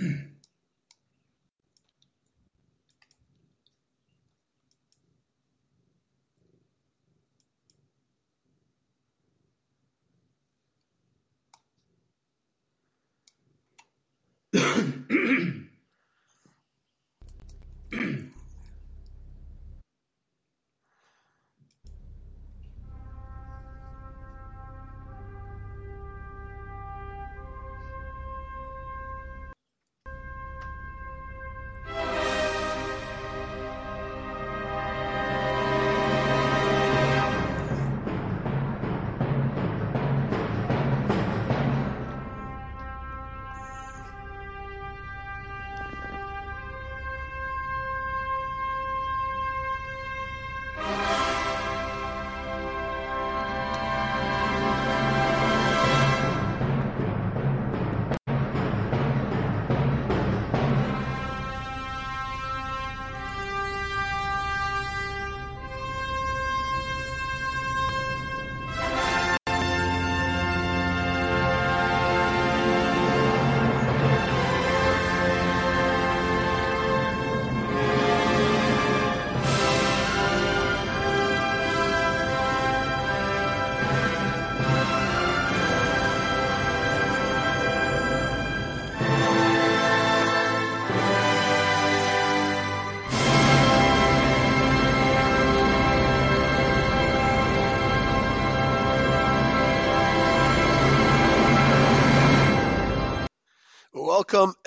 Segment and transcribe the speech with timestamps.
[0.00, 0.30] Welcome,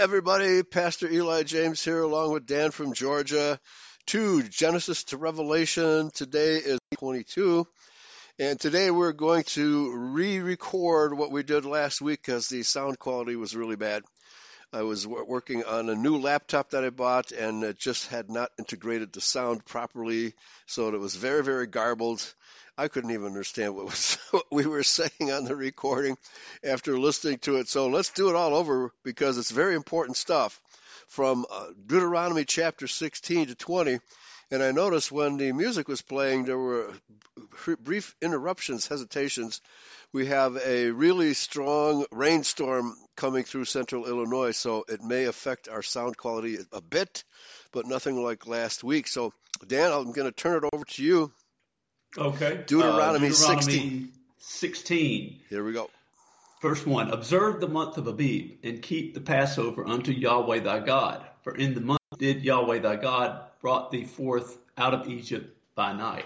[0.03, 0.63] everybody.
[0.63, 3.57] Pastor Eli James here, along with Dan from Georgia,
[4.07, 6.11] to Genesis to Revelation.
[6.13, 7.65] Today is 22,
[8.37, 12.99] and today we're going to re record what we did last week because the sound
[12.99, 14.03] quality was really bad.
[14.73, 18.51] I was working on a new laptop that I bought, and it just had not
[18.59, 20.33] integrated the sound properly,
[20.65, 22.21] so it was very, very garbled.
[22.75, 26.17] I couldn't even understand what was what we were saying on the recording
[26.63, 27.67] after listening to it.
[27.67, 30.59] So let's do it all over because it's very important stuff
[31.07, 33.99] from uh, Deuteronomy chapter 16 to 20.
[34.49, 36.91] And I noticed when the music was playing, there were
[37.79, 39.61] brief interruptions, hesitations.
[40.11, 45.81] We have a really strong rainstorm coming through central Illinois, so it may affect our
[45.81, 47.23] sound quality a bit,
[47.71, 49.07] but nothing like last week.
[49.07, 49.33] So,
[49.65, 51.31] Dan, I'm going to turn it over to you
[52.17, 52.63] Okay.
[52.67, 54.11] Deuteronomy, uh, Deuteronomy 16.
[54.37, 55.39] 16.
[55.49, 55.89] Here we go.
[56.61, 61.25] Verse 1 Observe the month of Abib and keep the Passover unto Yahweh thy God.
[61.41, 65.93] For in the month did Yahweh thy God brought thee forth out of Egypt by
[65.93, 66.25] night.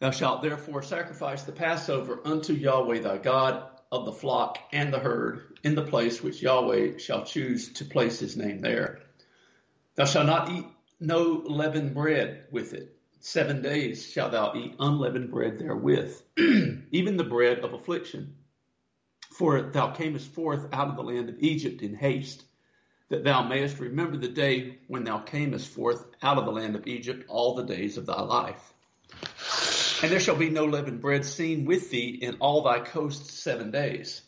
[0.00, 3.62] Thou shalt therefore sacrifice the Passover unto Yahweh thy God
[3.92, 8.18] of the flock and the herd in the place which Yahweh shall choose to place
[8.18, 9.02] his name there.
[9.96, 10.64] Thou shalt not eat
[10.98, 12.91] no leavened bread with it
[13.24, 16.20] Seven days shalt thou eat unleavened bread therewith,
[16.90, 18.34] even the bread of affliction.
[19.30, 22.42] For thou camest forth out of the land of Egypt in haste,
[23.10, 26.88] that thou mayest remember the day when thou camest forth out of the land of
[26.88, 28.74] Egypt all the days of thy life.
[30.02, 33.70] And there shall be no leavened bread seen with thee in all thy coasts seven
[33.70, 34.20] days,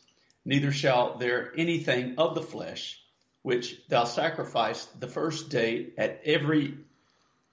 [0.45, 3.03] neither shall there anything of the flesh
[3.43, 6.79] which thou sacrificed the first day at every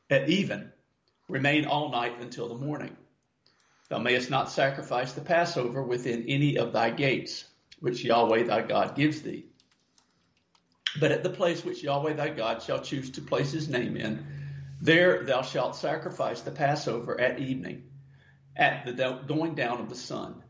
[0.07, 0.71] at even
[1.31, 2.95] remain all night until the morning.
[3.89, 7.45] Thou mayest not sacrifice the Passover within any of thy gates,
[7.79, 9.45] which Yahweh thy God gives thee.
[10.99, 14.25] But at the place which Yahweh thy God shall choose to place his name in,
[14.81, 17.89] there thou shalt sacrifice the Passover at evening,
[18.55, 20.43] at the going down of the sun,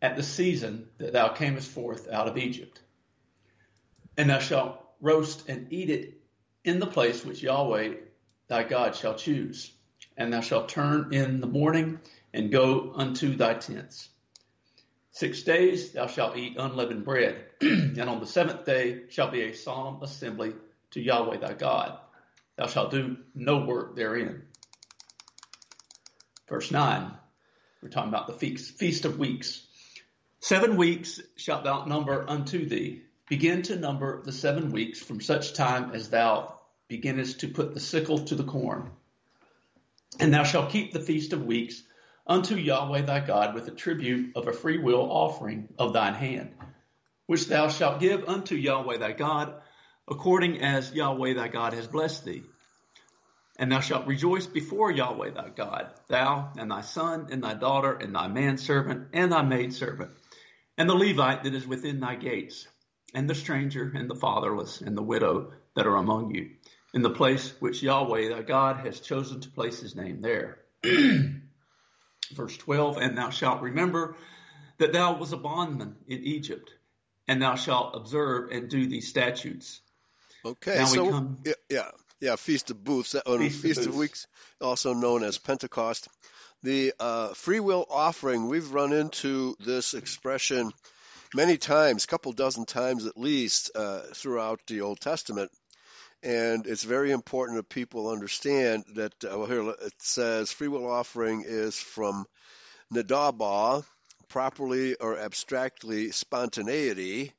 [0.00, 2.80] at the season that thou camest forth out of Egypt.
[4.16, 6.22] And thou shalt roast and eat it
[6.64, 7.94] in the place which Yahweh
[8.48, 9.73] thy God shall choose
[10.16, 11.98] and thou shalt turn in the morning
[12.32, 14.08] and go unto thy tents.
[15.10, 19.54] Six days thou shalt eat unleavened bread, and on the seventh day shall be a
[19.54, 20.52] solemn assembly
[20.90, 21.98] to Yahweh thy God.
[22.56, 24.42] Thou shalt do no work therein.
[26.48, 27.10] Verse 9,
[27.82, 29.66] we're talking about the feast, feast of weeks.
[30.40, 33.02] Seven weeks shalt thou number unto thee.
[33.28, 37.80] Begin to number the seven weeks from such time as thou beginnest to put the
[37.80, 38.90] sickle to the corn
[40.20, 41.82] and thou shalt keep the feast of weeks
[42.26, 46.54] unto Yahweh thy God with a tribute of a freewill offering of thine hand,
[47.26, 49.54] which thou shalt give unto Yahweh thy God,
[50.08, 52.42] according as Yahweh thy God has blessed thee.
[53.56, 57.92] And thou shalt rejoice before Yahweh thy God, thou and thy son and thy daughter
[57.92, 60.10] and thy manservant and thy maidservant,
[60.76, 62.66] and the Levite that is within thy gates.
[63.14, 66.50] and the stranger, and the fatherless, and the widow that are among you,
[66.94, 70.58] in the place which Yahweh thy God has chosen to place his name there.
[72.32, 74.16] Verse 12, and thou shalt remember
[74.78, 76.72] that thou was a bondman in Egypt,
[77.26, 79.80] and thou shalt observe and do these statutes.
[80.44, 84.26] Okay, now so come, yeah, yeah, yeah, Feast of Booths, Feast, Feast of, of, Weeks,
[84.60, 86.08] also known as Pentecost.
[86.62, 90.72] The uh, free will offering, we've run into this expression
[91.34, 95.50] many times, a couple dozen times at least, uh, throughout the Old Testament.
[96.24, 100.90] And it's very important that people understand that, uh, well, here it says free will
[100.90, 102.24] offering is from
[102.90, 103.84] Nadabah,
[104.28, 107.34] properly or abstractly spontaneity,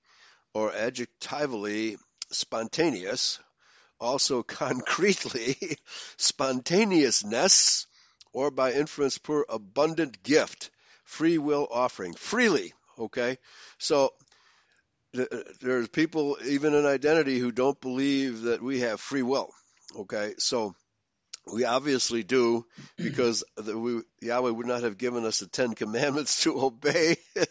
[0.54, 1.98] or adjectively
[2.30, 3.40] spontaneous,
[4.00, 5.58] also concretely
[6.18, 7.88] spontaneousness,
[8.34, 10.70] or by inference per abundant gift,
[11.06, 13.40] free will offering, freely, okay?
[13.80, 14.14] So
[15.62, 19.50] there's people even in identity who don't believe that we have free will,
[19.98, 20.34] okay?
[20.38, 20.76] So
[21.52, 22.66] we obviously do
[22.98, 27.18] because the, we, Yahweh would not have given us the Ten Commandments to obey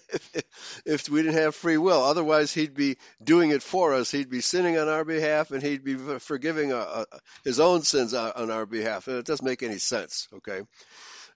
[0.84, 2.02] if we didn't have free will.
[2.02, 4.11] Otherwise, He'd be doing it for us.
[4.11, 8.14] He'd be sinning on our behalf and He'd be forgiving uh, uh, His own sins
[8.14, 9.08] on our behalf.
[9.08, 10.62] It doesn't make any sense, okay?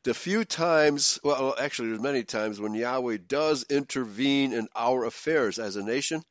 [0.04, 5.58] The few times, well, actually, there's many times when Yahweh does intervene in our affairs
[5.58, 6.22] as a nation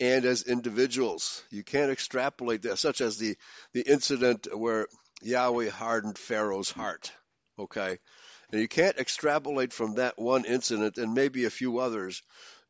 [0.00, 1.44] and as individuals.
[1.50, 3.36] You can't extrapolate that, such as the,
[3.72, 4.88] the incident where
[5.22, 7.12] Yahweh hardened Pharaoh's heart.
[7.58, 7.98] Okay?
[8.50, 12.22] And you can't extrapolate from that one incident and maybe a few others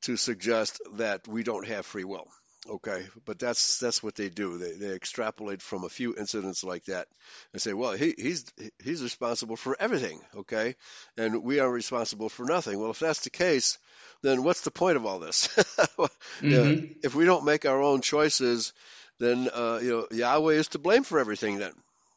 [0.03, 2.29] to suggest that we don't have free will.
[2.71, 4.57] Okay, but that's that's what they do.
[4.57, 7.09] They they extrapolate from a few incidents like that
[7.53, 8.45] and say, well, he, he's
[8.83, 10.21] he's responsible for everything.
[10.37, 10.77] Okay,
[11.17, 12.79] and we are responsible for nothing.
[12.79, 13.79] Well, if that's the case,
[14.23, 15.49] then what's the point of all this?
[16.41, 16.93] mm-hmm.
[17.03, 18.73] if we don't make our own choices,
[19.19, 21.59] then uh, you know Yahweh is to blame for everything.
[21.59, 21.73] Then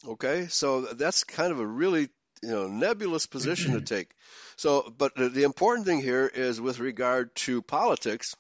[0.07, 2.09] Okay, so that's kind of a really
[2.43, 4.11] you know nebulous position to take.
[4.55, 8.35] So, but the, the important thing here is with regard to politics,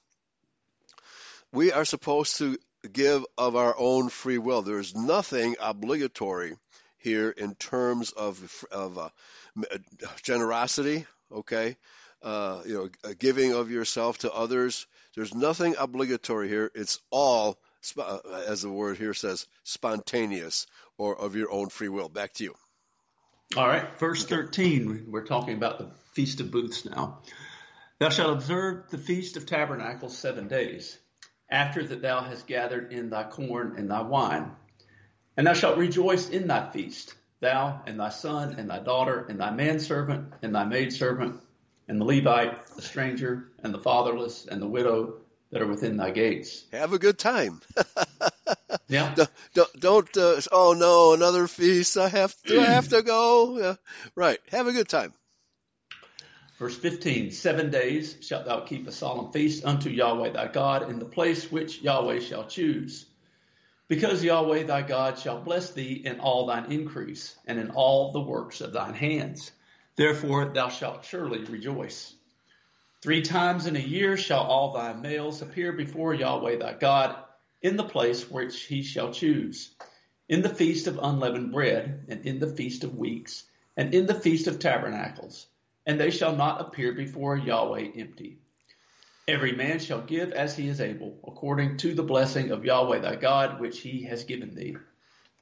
[1.55, 2.57] we are supposed to
[2.91, 4.61] give of our own free will.
[4.61, 6.55] There's nothing obligatory
[6.97, 9.09] here in terms of of uh,
[10.21, 11.05] generosity.
[11.31, 11.77] Okay,
[12.21, 14.85] uh, you know, giving of yourself to others.
[15.15, 16.71] There's nothing obligatory here.
[16.75, 17.57] It's all
[17.97, 20.67] uh, as the word here says, spontaneous
[20.97, 22.09] or of your own free will.
[22.09, 22.55] Back to you.
[23.55, 27.19] All right, verse 13, we're talking about the Feast of Booths now.
[27.99, 30.97] Thou shalt observe the Feast of Tabernacles seven days,
[31.49, 34.51] after that thou hast gathered in thy corn and thy wine.
[35.37, 39.39] And thou shalt rejoice in thy feast, thou and thy son and thy daughter and
[39.39, 41.41] thy manservant and thy maidservant
[41.87, 45.15] and the Levite, the stranger and the fatherless and the widow
[45.51, 46.65] that are within thy gates.
[46.71, 47.61] Have a good time.
[48.87, 49.15] yeah.
[49.53, 51.97] Don't, don't uh, oh no, another feast.
[51.97, 53.77] I have to, I have to go.
[54.15, 54.39] Right.
[54.51, 55.13] Have a good time.
[56.57, 60.99] Verse 15, seven days shalt thou keep a solemn feast unto Yahweh thy God in
[60.99, 63.05] the place which Yahweh shall choose.
[63.89, 68.21] Because Yahweh thy God shall bless thee in all thine increase and in all the
[68.21, 69.51] works of thine hands.
[69.97, 72.15] Therefore thou shalt surely rejoice.
[73.01, 77.17] Three times in a year shall all thy males appear before Yahweh thy God
[77.61, 79.75] in the place which he shall choose,
[80.29, 83.43] in the feast of unleavened bread, and in the feast of weeks,
[83.75, 85.47] and in the feast of tabernacles,
[85.85, 88.39] and they shall not appear before Yahweh empty.
[89.27, 93.15] Every man shall give as he is able, according to the blessing of Yahweh thy
[93.15, 94.77] God, which he has given thee.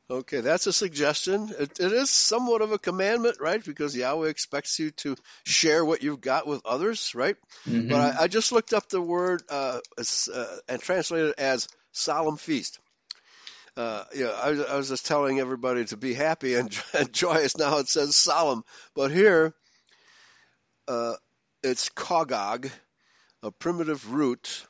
[0.10, 1.50] Okay, that's a suggestion.
[1.58, 3.64] It, it is somewhat of a commandment, right?
[3.64, 7.36] Because Yahweh expects you to share what you've got with others, right?
[7.68, 7.90] Mm-hmm.
[7.90, 12.38] But I, I, just looked up the word uh, uh, and translated it as solemn
[12.38, 12.80] feast.
[13.76, 17.58] Uh, know, I, I, was just telling everybody to be happy and, and joyous.
[17.58, 19.56] Now it says solemn, but here
[20.88, 21.16] uh,
[21.64, 22.72] it's kogag,
[23.42, 24.66] a primitive root,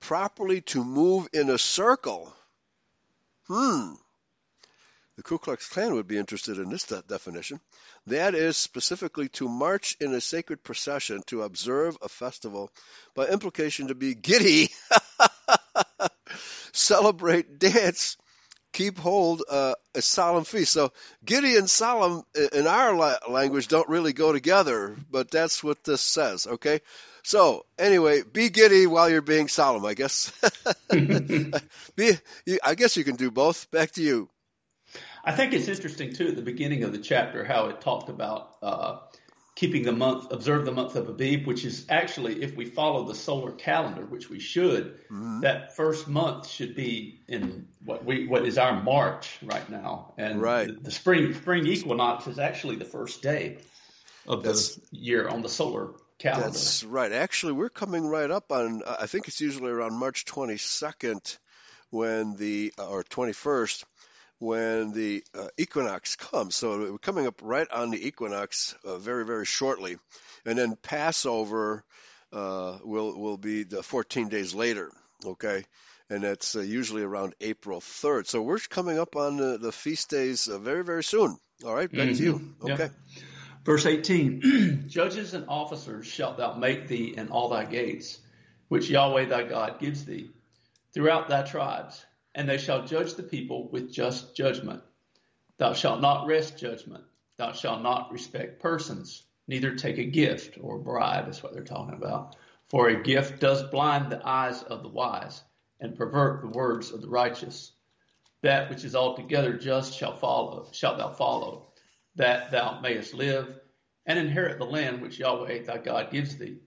[0.00, 2.32] properly to move in a circle.
[3.46, 3.94] Hmm.
[5.16, 7.60] The Ku Klux Klan would be interested in this de- definition.
[8.06, 12.70] That is specifically to march in a sacred procession to observe a festival,
[13.14, 14.70] by implication to be giddy,
[16.72, 18.16] celebrate, dance,
[18.72, 20.72] keep hold uh, a solemn feast.
[20.72, 20.92] So
[21.24, 26.00] giddy and solemn in our la- language don't really go together, but that's what this
[26.00, 26.46] says.
[26.46, 26.80] Okay.
[27.22, 29.84] So anyway, be giddy while you're being solemn.
[29.84, 30.32] I guess.
[31.96, 32.18] be,
[32.64, 33.70] I guess you can do both.
[33.70, 34.28] Back to you.
[35.24, 38.56] I think it's interesting too at the beginning of the chapter how it talked about
[38.60, 38.98] uh,
[39.54, 43.14] keeping the month, observe the month of Abib, which is actually, if we follow the
[43.14, 45.40] solar calendar, which we should, mm-hmm.
[45.40, 50.40] that first month should be in what we what is our March right now, and
[50.40, 50.68] right.
[50.68, 53.58] The, the spring spring equinox is actually the first day
[54.26, 56.48] of the year on the solar calendar.
[56.48, 57.12] That's right.
[57.12, 58.82] Actually, we're coming right up on.
[58.86, 61.38] I think it's usually around March 22nd
[61.90, 63.84] when the or 21st
[64.42, 66.56] when the uh, equinox comes.
[66.56, 69.98] So we're coming up right on the equinox uh, very, very shortly.
[70.44, 71.84] And then Passover
[72.32, 74.90] uh, will, will be the 14 days later,
[75.24, 75.62] okay?
[76.10, 78.26] And that's uh, usually around April 3rd.
[78.26, 81.38] So we're coming up on the, the feast days uh, very, very soon.
[81.64, 82.16] All right, back mm-hmm.
[82.16, 82.54] to you.
[82.64, 82.90] Okay.
[83.64, 88.18] Verse 18 Judges and officers shalt thou make thee in all thy gates,
[88.66, 90.30] which Yahweh thy God gives thee,
[90.92, 94.82] throughout thy tribes and they shall judge the people with just judgment.
[95.58, 97.04] Thou shalt not wrest judgment.
[97.36, 101.94] Thou shalt not respect persons, neither take a gift or bribe, is what they're talking
[101.94, 102.36] about.
[102.68, 105.42] For a gift does blind the eyes of the wise
[105.80, 107.72] and pervert the words of the righteous.
[108.42, 111.72] That which is altogether just shall follow, shalt thou follow,
[112.16, 113.58] that thou mayest live
[114.06, 116.58] and inherit the land which Yahweh thy God gives thee.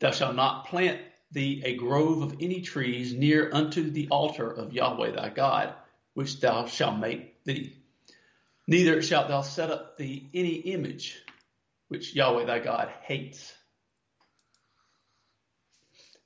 [0.00, 1.00] Thou shalt not plant
[1.34, 5.74] thee a grove of any trees near unto the altar of Yahweh thy God,
[6.14, 7.76] which thou shalt make thee.
[8.66, 11.22] Neither shalt thou set up thee any image
[11.88, 13.52] which Yahweh thy God hates.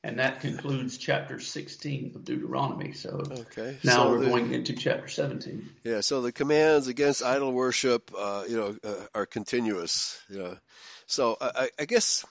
[0.04, 2.92] And that concludes chapter 16 of Deuteronomy.
[2.92, 3.76] So okay.
[3.82, 5.68] now so we're the, going into chapter 17.
[5.82, 10.18] Yeah, so the commands against idol worship, uh, you know, uh, are continuous.
[10.30, 10.56] You know.
[11.06, 12.24] So I, I guess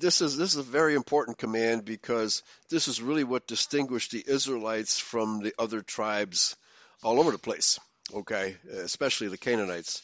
[0.00, 4.24] this is this is a very important command because this is really what distinguished the
[4.26, 6.56] Israelites from the other tribes
[7.02, 7.78] all over the place.
[8.14, 10.02] Okay, especially the Canaanites.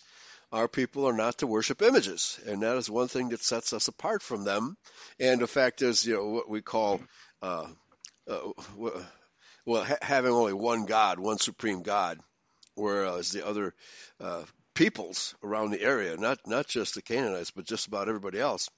[0.50, 3.88] Our people are not to worship images, and that is one thing that sets us
[3.88, 4.76] apart from them.
[5.18, 7.00] And the fact is, you know, what we call
[7.40, 7.68] uh,
[8.28, 8.50] uh,
[9.64, 12.18] well, ha- having only one God, one supreme God,
[12.75, 13.75] whereas the other
[14.20, 14.42] uh,
[14.75, 18.68] peoples around the area, not not just the Canaanites, but just about everybody else,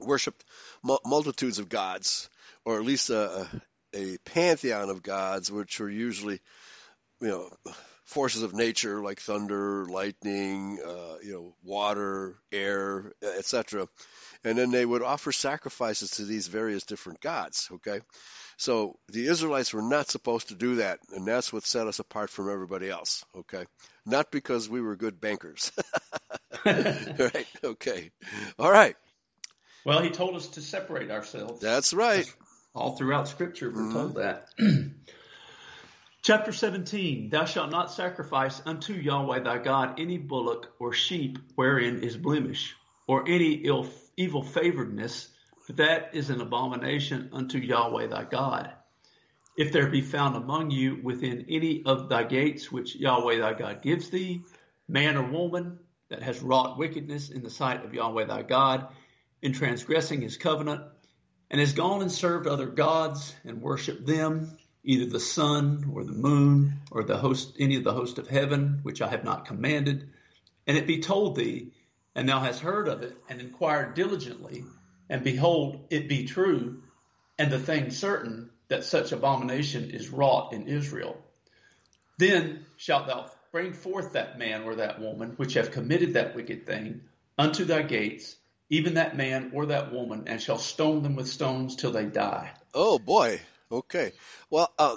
[0.00, 0.44] worshipped
[0.82, 2.28] multitudes of gods,
[2.64, 3.46] or at least a,
[3.94, 6.40] a pantheon of gods, which were usually,
[7.20, 7.50] you know,
[8.04, 13.86] forces of nature like thunder, lightning, uh, you know, water, air, etc.
[14.44, 17.68] And then they would offer sacrifices to these various different gods.
[17.74, 18.00] Okay,
[18.56, 22.30] so the Israelites were not supposed to do that, and that's what set us apart
[22.30, 23.24] from everybody else.
[23.36, 23.64] Okay,
[24.06, 25.72] not because we were good bankers.
[26.64, 27.46] right?
[27.64, 28.10] Okay.
[28.58, 28.96] All right.
[29.84, 31.60] Well, he told us to separate ourselves.
[31.60, 32.26] That's right.
[32.74, 33.92] All throughout Scripture, we're mm-hmm.
[33.92, 34.48] told that.
[36.22, 42.02] Chapter 17 Thou shalt not sacrifice unto Yahweh thy God any bullock or sheep wherein
[42.02, 42.74] is blemish,
[43.06, 45.28] or any ill, evil favoredness,
[45.66, 48.70] for that is an abomination unto Yahweh thy God.
[49.56, 53.82] If there be found among you within any of thy gates which Yahweh thy God
[53.82, 54.42] gives thee,
[54.86, 55.78] man or woman
[56.10, 58.88] that has wrought wickedness in the sight of Yahweh thy God,
[59.42, 60.82] in transgressing his covenant,
[61.50, 66.12] and has gone and served other gods and worshipped them, either the sun or the
[66.12, 70.08] moon or the host, any of the host of heaven, which I have not commanded,
[70.66, 71.72] and it be told thee,
[72.14, 74.64] and thou hast heard of it, and inquired diligently,
[75.08, 76.82] and behold, it be true,
[77.38, 81.16] and the thing certain that such abomination is wrought in Israel.
[82.18, 86.66] Then shalt thou bring forth that man or that woman which have committed that wicked
[86.66, 87.02] thing
[87.38, 88.36] unto thy gates,
[88.70, 92.52] even that man or that woman, and shall stone them with stones till they die.
[92.74, 93.40] Oh boy.
[93.70, 94.12] Okay.
[94.50, 94.96] Well, um,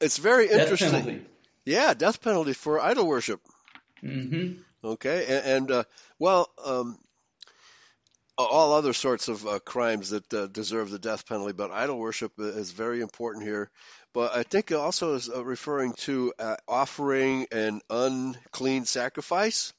[0.00, 0.90] it's very interesting.
[0.90, 1.26] Death penalty.
[1.64, 3.40] Yeah, death penalty for idol worship.
[4.02, 4.60] Mm-hmm.
[4.84, 5.84] Okay, and, and uh,
[6.18, 6.98] well, um,
[8.36, 12.32] all other sorts of uh, crimes that uh, deserve the death penalty, but idol worship
[12.38, 13.70] is very important here.
[14.12, 19.72] But I think it also is uh, referring to uh, offering an unclean sacrifice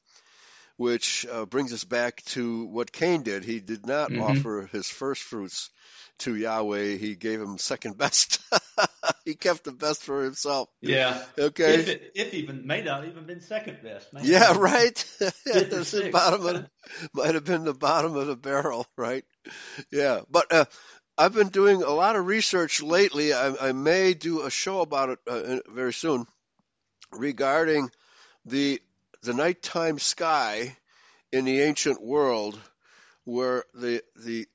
[0.76, 3.44] which uh, brings us back to what Cain did.
[3.44, 4.22] He did not mm-hmm.
[4.22, 5.70] offer his first fruits
[6.20, 6.96] to Yahweh.
[6.96, 8.40] He gave him second best.
[9.24, 10.68] he kept the best for himself.
[10.80, 11.22] Yeah.
[11.38, 11.74] Okay.
[11.74, 14.08] If, it, if even may not even been second best.
[14.22, 14.56] yeah.
[14.56, 14.94] Right.
[15.18, 16.66] the bottom of,
[17.12, 18.86] might have been the bottom of the barrel.
[18.96, 19.24] Right.
[19.92, 20.20] Yeah.
[20.30, 20.64] But uh,
[21.16, 23.32] I've been doing a lot of research lately.
[23.32, 26.26] I, I may do a show about it uh, very soon
[27.12, 27.90] regarding
[28.44, 28.80] the
[29.24, 30.76] the nighttime sky
[31.32, 32.60] in the ancient world
[33.24, 34.46] where the the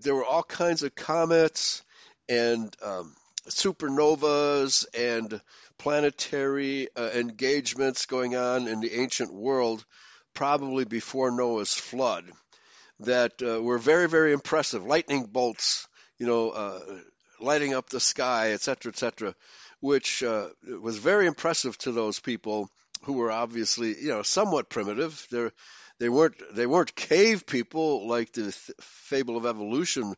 [0.00, 1.82] there were all kinds of comets
[2.28, 3.14] and um,
[3.48, 5.40] supernovas and
[5.78, 9.84] planetary uh, engagements going on in the ancient world
[10.34, 12.24] probably before Noah's flood
[13.00, 14.84] that uh, were very, very impressive.
[14.84, 15.86] Lightning bolts,
[16.18, 16.80] you know, uh,
[17.40, 19.34] lighting up the sky, et cetera, et cetera,
[19.80, 20.48] which uh,
[20.82, 22.68] was very impressive to those people
[23.02, 25.26] who were obviously, you know, somewhat primitive.
[25.30, 25.52] They're,
[25.98, 30.14] they weren't they weren't cave people like the th- fable of evolution,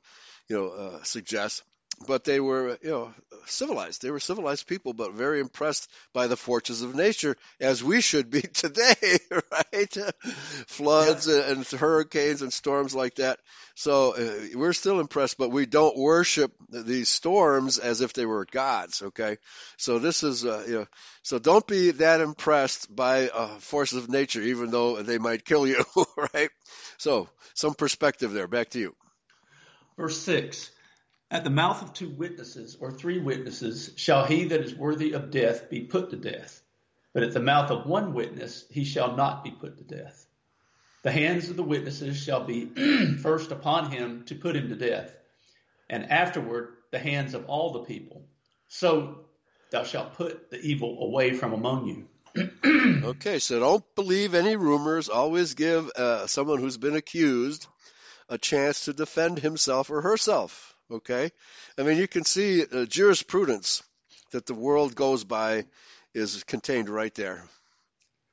[0.49, 1.63] you know, uh, suggests
[2.07, 3.15] but they were, you know,
[3.51, 4.03] civilized.
[4.03, 8.31] They were civilized people, but very impressed by the forces of nature, as we should
[8.31, 9.19] be today,
[9.53, 9.97] right?
[10.67, 11.51] Floods yeah.
[11.51, 13.39] and hurricanes and storms like that.
[13.75, 18.45] So uh, we're still impressed, but we don't worship these storms as if they were
[18.45, 19.03] gods.
[19.03, 19.39] Okay,
[19.77, 20.87] so this is, uh, you know,
[21.23, 25.67] so don't be that impressed by uh, forces of nature, even though they might kill
[25.67, 25.85] you,
[26.35, 26.51] right?
[26.97, 28.49] So some perspective there.
[28.49, 28.95] Back to you.
[29.97, 30.71] Verse six.
[31.31, 35.31] At the mouth of two witnesses or three witnesses shall he that is worthy of
[35.31, 36.63] death be put to death.
[37.13, 40.27] But at the mouth of one witness he shall not be put to death.
[41.03, 45.15] The hands of the witnesses shall be first upon him to put him to death,
[45.91, 48.27] and afterward the hands of all the people.
[48.69, 49.27] So
[49.71, 53.03] thou shalt put the evil away from among you.
[53.05, 55.09] okay, so don't believe any rumors.
[55.11, 57.67] Always give uh, someone who's been accused
[58.31, 60.75] a chance to defend himself or herself.
[60.91, 61.31] Okay,
[61.77, 63.83] I mean you can see uh, jurisprudence
[64.33, 65.65] that the world goes by
[66.15, 67.45] is contained right there.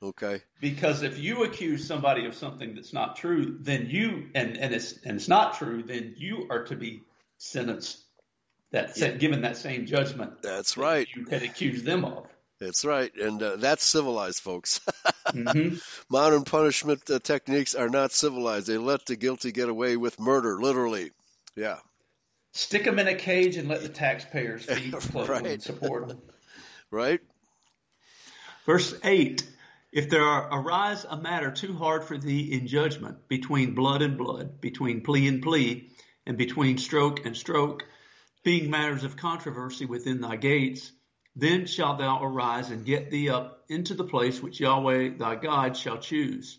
[0.03, 0.41] Okay.
[0.61, 4.93] Because if you accuse somebody of something that's not true, then you and and it's
[5.03, 7.03] and it's not true, then you are to be
[7.37, 8.03] sentenced
[8.71, 9.11] that yeah.
[9.11, 10.41] given that same judgment.
[10.41, 11.07] That's right.
[11.15, 12.27] you had accused them of.
[12.59, 14.79] That's right, and uh, that's civilized, folks.
[15.27, 15.75] mm-hmm.
[16.09, 18.67] Modern punishment uh, techniques are not civilized.
[18.67, 21.11] They let the guilty get away with murder, literally.
[21.55, 21.77] Yeah.
[22.55, 25.43] Stick them in a cage and let the taxpayers feed, clothe right.
[25.43, 26.21] them, and support them.
[26.89, 27.19] right.
[28.65, 29.45] Verse 8
[29.91, 34.61] If there arise a matter too hard for thee in judgment, between blood and blood,
[34.61, 35.89] between plea and plea,
[36.25, 37.83] and between stroke and stroke,
[38.41, 40.93] being matters of controversy within thy gates,
[41.35, 45.75] then shalt thou arise and get thee up into the place which Yahweh thy God
[45.75, 46.57] shall choose.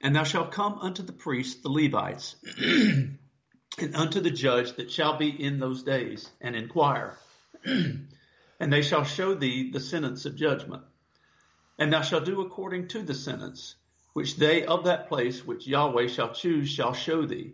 [0.00, 2.36] And thou shalt come unto the priests, the Levites,
[3.78, 7.18] and unto the judge that shall be in those days, and inquire.
[7.64, 10.82] and they shall show thee the sentence of judgment.
[11.78, 13.74] And thou shalt do according to the sentence,
[14.14, 17.52] which they of that place which Yahweh shall choose shall show thee.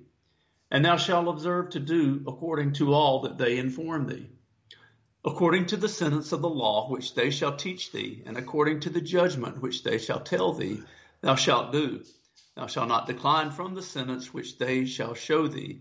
[0.71, 4.31] And thou shalt observe to do according to all that they inform thee.
[5.25, 8.91] According to the sentence of the law which they shall teach thee, and according to
[8.91, 10.83] the judgment which they shall tell thee,
[11.21, 12.05] thou shalt do.
[12.55, 15.81] Thou shalt not decline from the sentence which they shall show thee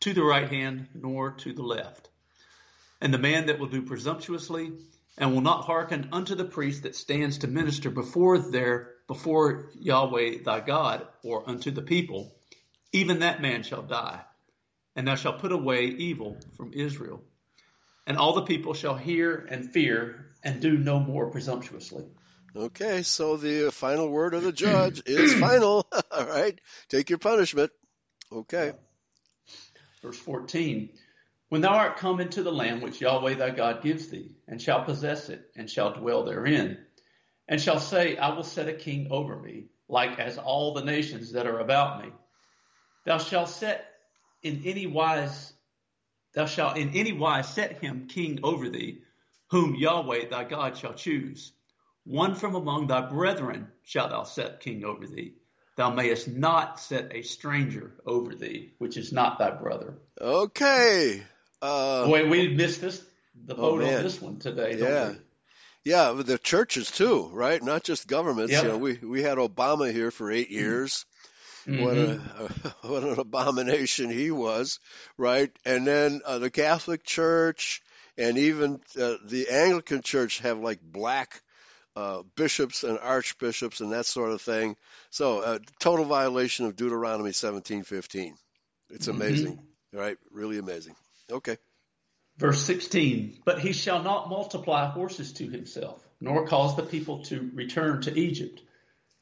[0.00, 2.08] to the right hand nor to the left.
[3.00, 4.72] And the man that will do presumptuously
[5.16, 10.38] and will not hearken unto the priest that stands to minister before their before Yahweh
[10.44, 12.32] thy God or unto the people,
[12.92, 14.20] even that man shall die.
[14.94, 17.22] And thou shalt put away evil from Israel.
[18.06, 22.04] And all the people shall hear and fear and do no more presumptuously.
[22.56, 25.86] Okay, so the final word of the judge is final.
[26.10, 27.70] All right, take your punishment.
[28.32, 28.72] Okay.
[30.02, 30.90] Verse 14
[31.50, 34.84] When thou art come into the land which Yahweh thy God gives thee, and shall
[34.84, 36.78] possess it, and shall dwell therein,
[37.48, 41.32] and shall say, I will set a king over me, like as all the nations
[41.32, 42.12] that are about me.
[43.04, 43.86] Thou shalt set
[44.42, 45.52] in any wise,
[46.32, 49.02] thou shalt in any wise set him king over thee,
[49.50, 51.52] whom Yahweh thy God shall choose.
[52.04, 55.34] One from among thy brethren shalt thou set king over thee
[55.76, 59.94] thou mayest not set a stranger over thee, which is not thy brother.
[60.20, 61.22] Okay.
[61.62, 63.04] Uh, Boy, we missed this
[63.46, 64.76] the oh, boat oh, on this one today.
[64.78, 65.14] Yeah.
[65.82, 67.62] Yeah, the churches too, right?
[67.62, 68.52] Not just governments.
[68.52, 68.62] Yep.
[68.62, 71.06] You know, we we had Obama here for eight years.
[71.66, 71.82] Mm-hmm.
[71.82, 74.78] What a what an abomination he was,
[75.16, 75.50] right?
[75.64, 77.82] And then uh, the Catholic Church
[78.18, 81.40] and even uh, the Anglican Church have like black
[82.00, 84.76] uh, bishops and archbishops and that sort of thing.
[85.10, 88.32] So, uh, total violation of Deuteronomy 17:15.
[88.88, 89.20] It's mm-hmm.
[89.20, 89.98] amazing, mm-hmm.
[89.98, 90.16] right?
[90.30, 90.96] Really amazing.
[91.30, 91.58] Okay.
[92.38, 97.50] Verse 16, but he shall not multiply horses to himself, nor cause the people to
[97.54, 98.62] return to Egypt,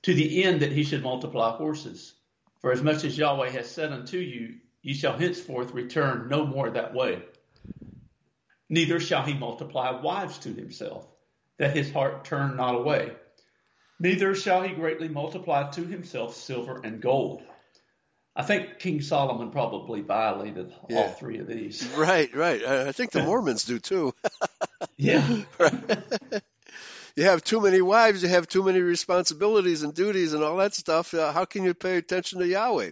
[0.02, 2.14] to the end that he should multiply horses.
[2.60, 6.70] For as much as Yahweh has said unto you, ye shall henceforth return no more
[6.70, 7.24] that way.
[8.68, 11.08] Neither shall he multiply wives to himself,
[11.58, 13.12] that his heart turn not away.
[14.00, 17.42] Neither shall he greatly multiply to himself silver and gold.
[18.38, 20.98] I think King Solomon probably violated yeah.
[20.98, 21.84] all three of these.
[21.96, 22.64] Right, right.
[22.64, 24.14] I think the Mormons do too.
[24.96, 25.26] yeah.
[27.16, 30.74] you have too many wives, you have too many responsibilities and duties and all that
[30.74, 31.12] stuff.
[31.12, 32.90] Uh, how can you pay attention to Yahweh?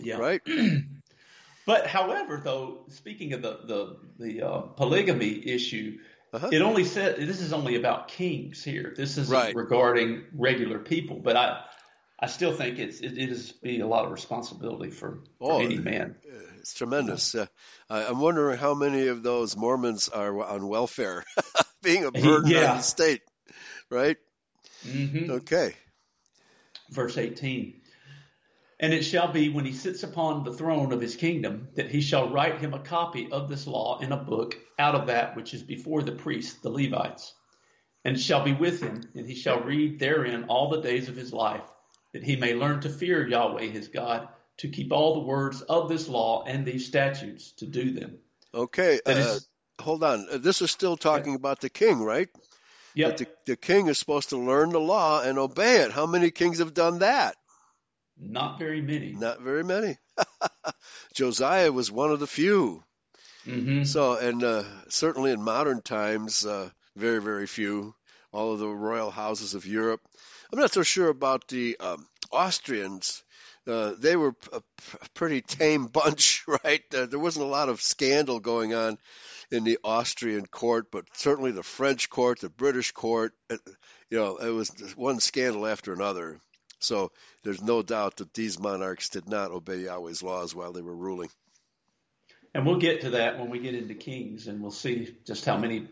[0.00, 0.16] Yeah.
[0.16, 0.40] Right.
[1.66, 5.98] but however, though, speaking of the the the uh, polygamy issue,
[6.32, 6.48] Uh-huh.
[6.52, 8.94] it only said this is only about kings here.
[8.96, 9.54] This isn't Right.
[9.54, 11.18] regarding regular people.
[11.18, 11.64] But I
[12.20, 15.58] I still think it's it, it is be a lot of responsibility for, for Oh,
[15.60, 16.16] any man.
[16.58, 17.34] It's tremendous.
[17.34, 17.46] Uh,
[17.88, 21.24] I, I'm wondering how many of those Mormons are on welfare,
[21.82, 23.22] being a burden on the state.
[23.90, 24.18] Right.
[24.84, 25.74] hmm Okay.
[26.90, 27.80] verse 18.
[28.82, 32.00] And it shall be when he sits upon the throne of his kingdom that he
[32.00, 35.52] shall write him a copy of this law in a book out of that which
[35.52, 37.34] is before the priests, the Levites.
[38.06, 41.16] And it shall be with him, and he shall read therein all the days of
[41.16, 41.68] his life,
[42.14, 45.90] that he may learn to fear Yahweh his God, to keep all the words of
[45.90, 48.16] this law and these statutes, to do them.
[48.54, 49.00] Okay.
[49.06, 50.26] Uh, is, hold on.
[50.32, 52.30] Uh, This is still talking about the king, right?
[52.96, 55.92] That the, the king is supposed to learn the law and obey it.
[55.92, 57.36] How many kings have done that?
[58.20, 59.12] Not very many.
[59.12, 59.96] Not very many.
[61.14, 62.82] Josiah was one of the few.
[63.44, 67.94] hmm So, and uh, certainly in modern times, uh, very, very few.
[68.32, 70.00] All of the royal houses of Europe.
[70.52, 73.22] I'm not so sure about the um, Austrians.
[73.66, 74.62] Uh, they were a
[75.14, 76.82] pretty tame bunch, right?
[76.94, 78.98] Uh, there wasn't a lot of scandal going on
[79.50, 83.56] in the Austrian court, but certainly the French court, the British court, uh,
[84.10, 86.38] you know, it was one scandal after another.
[86.80, 87.12] So
[87.44, 91.30] there's no doubt that these monarchs did not obey Yahweh's laws while they were ruling.
[92.52, 95.56] And we'll get to that when we get into kings, and we'll see just how
[95.56, 95.86] many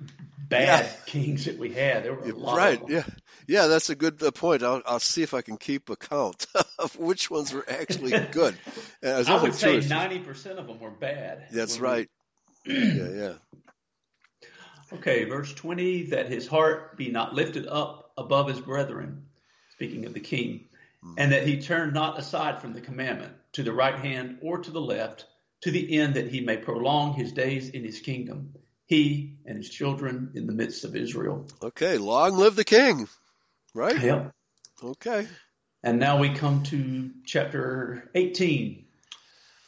[0.49, 0.93] bad Yeah.
[1.07, 2.03] kings that we had.
[2.05, 2.83] There were a lot right?
[2.89, 3.05] Yeah,
[3.47, 3.67] yeah.
[3.69, 4.65] That's a good uh, point.
[4.65, 6.47] I'll I'll see if I can keep a count
[6.81, 8.57] of which ones were actually good.
[9.05, 11.47] I would say ninety percent of them were bad.
[11.53, 12.09] That's we- right.
[12.67, 13.33] yeah, yeah.
[14.93, 19.27] Okay, verse twenty: that his heart be not lifted up above his brethren,
[19.75, 20.68] speaking of the king.
[21.05, 21.15] Mm-hmm.
[21.17, 24.71] and that he turn not aside from the commandment to the right hand or to
[24.73, 25.27] the left,
[25.61, 28.55] to the end that he may prolong his days in his kingdom,
[28.87, 31.47] he and his children in the midst of Israel.
[31.63, 31.99] Okay.
[31.99, 33.09] Long live the king.
[33.75, 34.01] Right.
[34.01, 34.33] Yep.
[34.83, 35.29] Okay.
[35.85, 38.85] And now we come to chapter 18.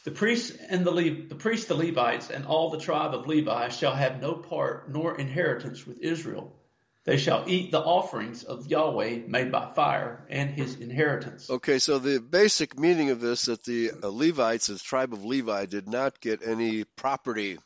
[0.05, 3.69] The priests and the Le- the priests, the Levites, and all the tribe of Levi
[3.69, 6.57] shall have no part nor inheritance with Israel.
[7.05, 11.49] They shall eat the offerings of Yahweh made by fire and his inheritance.
[11.49, 11.79] Okay.
[11.79, 16.21] So the basic meaning of this that the Levites, the tribe of Levi, did not
[16.21, 17.59] get any property.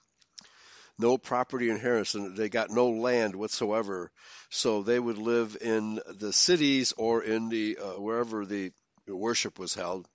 [0.99, 2.39] No property inheritance.
[2.39, 4.13] They got no land whatsoever.
[4.51, 8.71] So they would live in the cities or in the uh, wherever the
[9.09, 10.07] worship was held.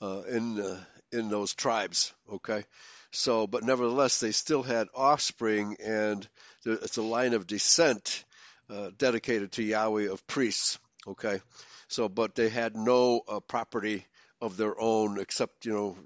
[0.00, 0.78] uh, in uh,
[1.12, 2.12] in those tribes.
[2.30, 2.64] Okay,
[3.12, 6.26] so but nevertheless they still had offspring, and
[6.64, 8.24] it's a line of descent
[8.70, 10.78] uh, dedicated to Yahweh of priests.
[11.06, 11.40] Okay,
[11.88, 14.04] so but they had no uh, property
[14.40, 15.96] of their own except you know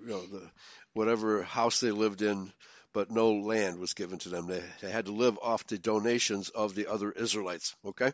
[0.00, 0.50] you know the
[0.92, 2.52] whatever house they lived in.
[2.92, 4.46] But no land was given to them.
[4.46, 7.76] They, they had to live off the donations of the other Israelites.
[7.84, 8.10] Okay.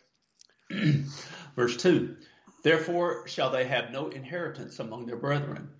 [1.54, 2.16] Verse 2
[2.62, 5.70] Therefore shall they have no inheritance among their brethren.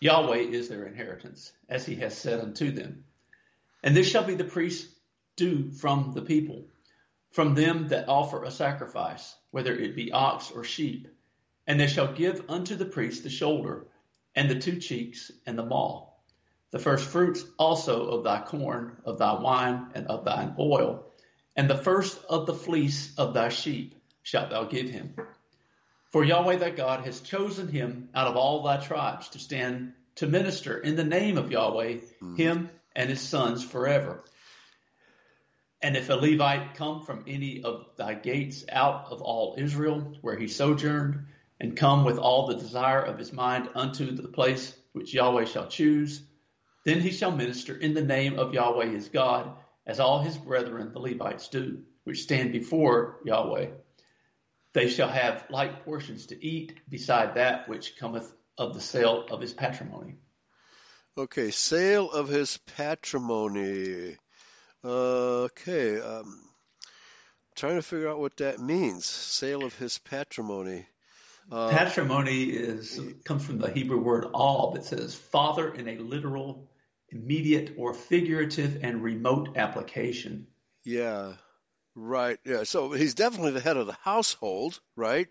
[0.00, 3.04] Yahweh is their inheritance, as he has said unto them.
[3.82, 4.92] And this shall be the priest's
[5.36, 6.66] due from the people,
[7.32, 11.08] from them that offer a sacrifice, whether it be ox or sheep.
[11.66, 13.86] And they shall give unto the priest the shoulder,
[14.34, 16.08] and the two cheeks, and the maw.
[16.70, 21.04] The first fruits also of thy corn, of thy wine, and of thine oil,
[21.54, 25.14] and the first of the fleece of thy sheep shalt thou give him.
[26.10, 30.26] For Yahweh thy God has chosen him out of all thy tribes to stand to
[30.26, 32.36] minister in the name of Yahweh, mm.
[32.36, 34.22] him and his sons forever.
[35.82, 40.36] And if a Levite come from any of thy gates out of all Israel, where
[40.36, 41.26] he sojourned,
[41.58, 45.66] and come with all the desire of his mind unto the place which Yahweh shall
[45.66, 46.22] choose,
[46.84, 50.92] then he shall minister in the name of Yahweh his God, as all his brethren
[50.92, 53.70] the Levites do, which stand before Yahweh.
[54.74, 59.40] They shall have like portions to eat beside that which cometh of the sale of
[59.40, 60.16] his patrimony.
[61.18, 64.16] Okay, sale of his patrimony.
[64.84, 66.40] Okay, um,
[67.54, 69.04] trying to figure out what that means.
[69.04, 70.86] Sale of his patrimony.
[71.50, 76.68] Uh, Patrimony is comes from the Hebrew word all that says father in a literal,
[77.10, 80.46] immediate, or figurative and remote application.
[80.84, 81.34] yeah,
[81.94, 82.38] right.
[82.44, 85.28] Yeah, so he's definitely the head of the household, right?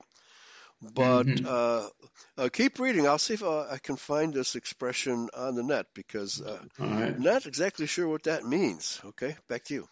[0.81, 1.45] But Mhm.
[1.45, 1.89] uh,
[2.37, 3.07] uh, keep reading.
[3.07, 6.87] I'll see if uh, I can find this expression on the net because uh, All
[6.87, 7.13] right.
[7.13, 8.99] I'm not exactly sure what that means.
[9.05, 9.89] Okay, back to you.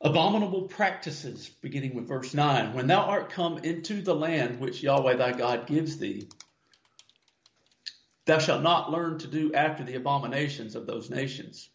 [0.00, 2.74] Abominable practices, beginning with verse 9.
[2.74, 6.28] When thou art come into the land which Yahweh thy God gives thee,
[8.26, 11.70] thou shalt not learn to do after the abominations of those nations.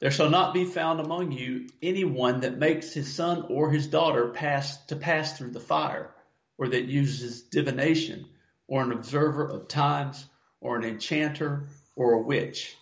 [0.00, 3.86] There shall not be found among you any one that makes his son or his
[3.86, 6.14] daughter pass to pass through the fire,
[6.60, 8.26] or that uses divination,
[8.68, 10.28] or an observer of times,
[10.60, 12.76] or an enchanter, or a witch.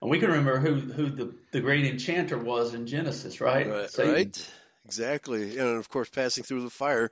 [0.00, 3.68] And we can remember who who the, the great enchanter was in Genesis, right?
[3.68, 4.50] Right, right.
[4.86, 5.58] Exactly.
[5.58, 7.10] And of course, passing through the fire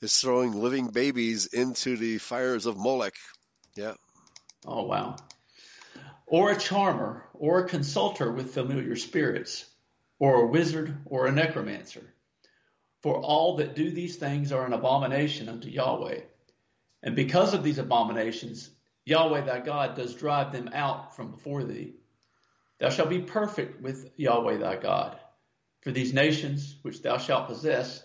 [0.00, 3.14] is throwing living babies into the fires of Molech.
[3.74, 3.94] Yeah.
[4.64, 5.16] Oh, wow.
[6.26, 9.66] Or a charmer, or a consulter with familiar spirits,
[10.18, 12.14] or a wizard, or a necromancer.
[13.06, 16.22] For all that do these things are an abomination unto Yahweh.
[17.04, 18.68] And because of these abominations,
[19.04, 21.94] Yahweh thy God does drive them out from before thee.
[22.80, 25.20] Thou shalt be perfect with Yahweh thy God.
[25.82, 28.02] For these nations which thou shalt possess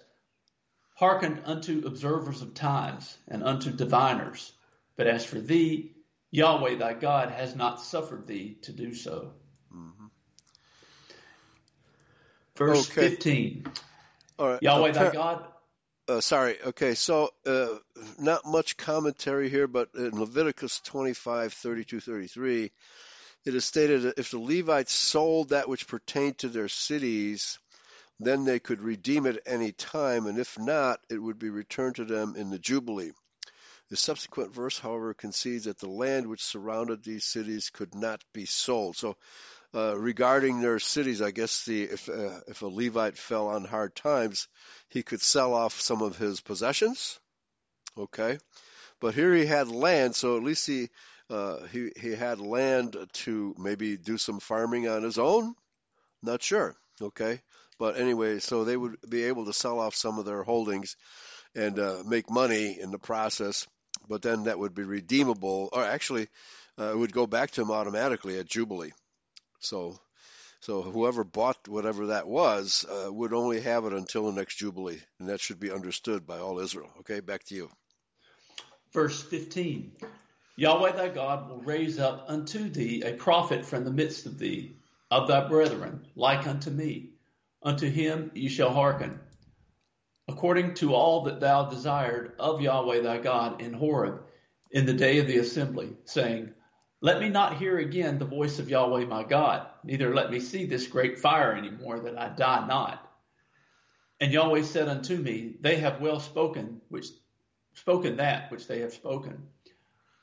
[0.93, 4.53] hearkened unto observers of times and unto diviners.
[4.97, 5.95] But as for thee,
[6.29, 9.33] Yahweh thy God has not suffered thee to do so.
[9.75, 10.05] Mm-hmm.
[12.55, 13.09] Verse okay.
[13.09, 13.65] 15.
[14.41, 14.63] All right.
[14.63, 15.45] Yahweh thy God.
[16.07, 16.57] Uh, sorry.
[16.65, 16.95] Okay.
[16.95, 17.75] So, uh,
[18.17, 22.71] not much commentary here, but in Leviticus 25, 32, 33,
[23.45, 27.59] it is stated that if the Levites sold that which pertained to their cities,
[28.19, 32.05] then they could redeem it any time, and if not, it would be returned to
[32.05, 33.11] them in the Jubilee.
[33.91, 38.45] The subsequent verse, however, concedes that the land which surrounded these cities could not be
[38.45, 38.95] sold.
[38.95, 39.17] So,
[39.73, 43.95] uh, regarding their cities, I guess the if uh, if a Levite fell on hard
[43.95, 44.47] times,
[44.89, 47.19] he could sell off some of his possessions.
[47.97, 48.37] Okay,
[48.99, 50.89] but here he had land, so at least he
[51.29, 55.53] uh, he he had land to maybe do some farming on his own.
[56.21, 56.75] Not sure.
[57.01, 57.41] Okay,
[57.79, 60.95] but anyway, so they would be able to sell off some of their holdings
[61.55, 63.67] and uh, make money in the process
[64.07, 66.27] but then that would be redeemable, or actually,
[66.79, 68.91] uh, it would go back to him automatically at Jubilee.
[69.61, 69.99] So,
[70.59, 75.01] so whoever bought whatever that was uh, would only have it until the next Jubilee,
[75.19, 76.89] and that should be understood by all Israel.
[76.99, 77.69] Okay, back to you.
[78.93, 79.93] Verse 15
[80.57, 84.75] Yahweh thy God will raise up unto thee a prophet from the midst of thee,
[85.09, 87.11] of thy brethren, like unto me.
[87.63, 89.19] Unto him ye shall hearken
[90.31, 94.23] according to all that thou desired of Yahweh thy God in Horeb
[94.71, 96.53] in the day of the assembly, saying,
[97.01, 100.65] Let me not hear again the voice of Yahweh my God, neither let me see
[100.65, 103.05] this great fire any more, that I die not.
[104.19, 107.07] And Yahweh said unto me, They have well spoken, which
[107.73, 109.47] spoken that which they have spoken.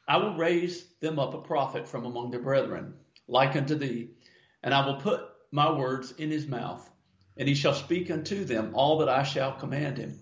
[0.07, 2.95] I will raise them up a prophet from among their brethren,
[3.27, 4.11] like unto thee,
[4.63, 6.89] and I will put my words in his mouth
[7.39, 10.19] and he shall speak unto them all that I shall command him.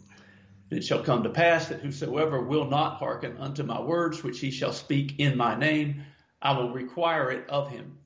[0.70, 4.38] And it shall come to pass that whosoever will not hearken unto my words, which
[4.38, 6.04] he shall speak in my name,
[6.42, 7.98] I will require it of him.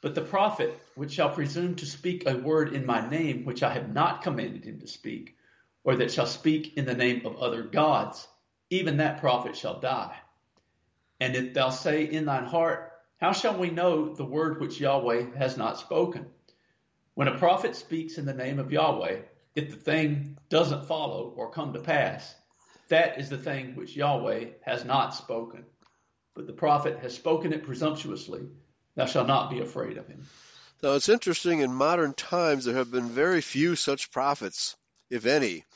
[0.00, 3.72] But the prophet which shall presume to speak a word in my name, which I
[3.74, 5.36] have not commanded him to speak,
[5.84, 8.26] or that shall speak in the name of other gods,
[8.70, 10.16] even that prophet shall die.
[11.20, 15.36] And if thou say in thine heart, How shall we know the word which Yahweh
[15.36, 16.30] has not spoken?
[17.14, 19.20] When a prophet speaks in the name of Yahweh,
[19.54, 22.34] if the thing doesn't follow or come to pass,
[22.88, 25.66] that is the thing which Yahweh has not spoken.
[26.40, 28.40] But the prophet has spoken it presumptuously.
[28.94, 30.26] Thou shalt not be afraid of him.
[30.82, 34.74] Now it's interesting, in modern times, there have been very few such prophets,
[35.10, 35.66] if any.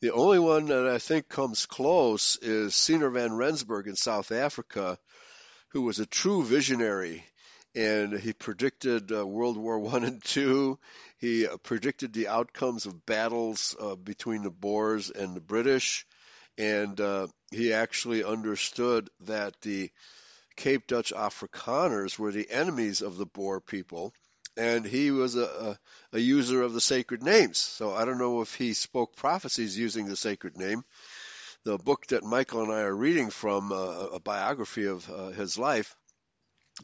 [0.00, 4.96] The only one that I think comes close is Siener van Rensburg in South Africa,
[5.70, 7.24] who was a true visionary
[7.74, 10.78] and he predicted uh, World War One and Two.
[11.18, 16.06] He uh, predicted the outcomes of battles uh, between the Boers and the British,
[16.56, 19.90] and uh, he actually understood that the
[20.56, 24.12] Cape Dutch Afrikaners were the enemies of the Boer people,
[24.56, 25.78] and he was a, a,
[26.14, 27.58] a user of the sacred names.
[27.58, 30.84] So I don't know if he spoke prophecies using the sacred name.
[31.64, 35.58] The book that Michael and I are reading from, uh, a biography of uh, his
[35.58, 35.94] life,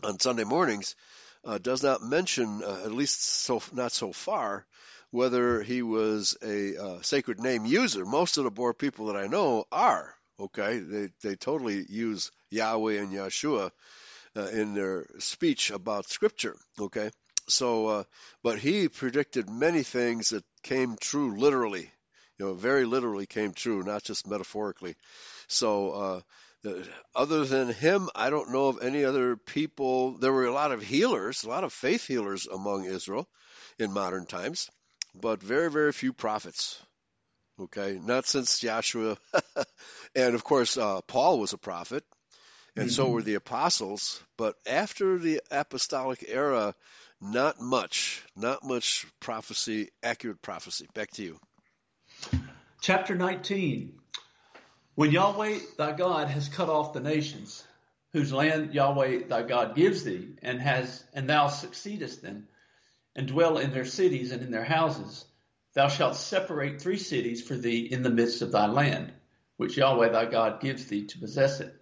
[0.02, 0.96] on Sunday mornings
[1.44, 4.66] uh, does not mention, uh, at least so not so far,
[5.10, 8.04] whether he was a uh, sacred name user.
[8.04, 10.14] Most of the Boer people that I know are.
[10.40, 13.70] Okay, they they totally use Yahweh and Yeshua
[14.36, 16.56] uh, in their speech about Scripture.
[16.80, 17.10] Okay,
[17.48, 18.04] so uh,
[18.42, 21.90] but he predicted many things that came true literally.
[22.38, 24.96] You know, very literally came true, not just metaphorically.
[25.48, 26.20] So uh,
[27.14, 30.12] other than him, I don't know of any other people.
[30.12, 33.28] There were a lot of healers, a lot of faith healers among Israel
[33.78, 34.70] in modern times,
[35.14, 36.80] but very, very few prophets.
[37.60, 39.16] Okay, not since Joshua,
[40.14, 42.04] and of course uh, Paul was a prophet,
[42.76, 42.92] and mm-hmm.
[42.92, 44.22] so were the apostles.
[44.38, 46.74] But after the apostolic era,
[47.20, 50.88] not much, not much prophecy, accurate prophecy.
[50.94, 51.38] Back to you.
[52.80, 53.94] Chapter 19.
[54.94, 57.64] When Yahweh thy God has cut off the nations,
[58.12, 62.48] whose land Yahweh thy God gives thee, and has and thou succeedest them,
[63.14, 65.24] and dwell in their cities and in their houses,
[65.74, 69.12] thou shalt separate three cities for thee in the midst of thy land,
[69.56, 71.74] which Yahweh thy God gives thee to possess it.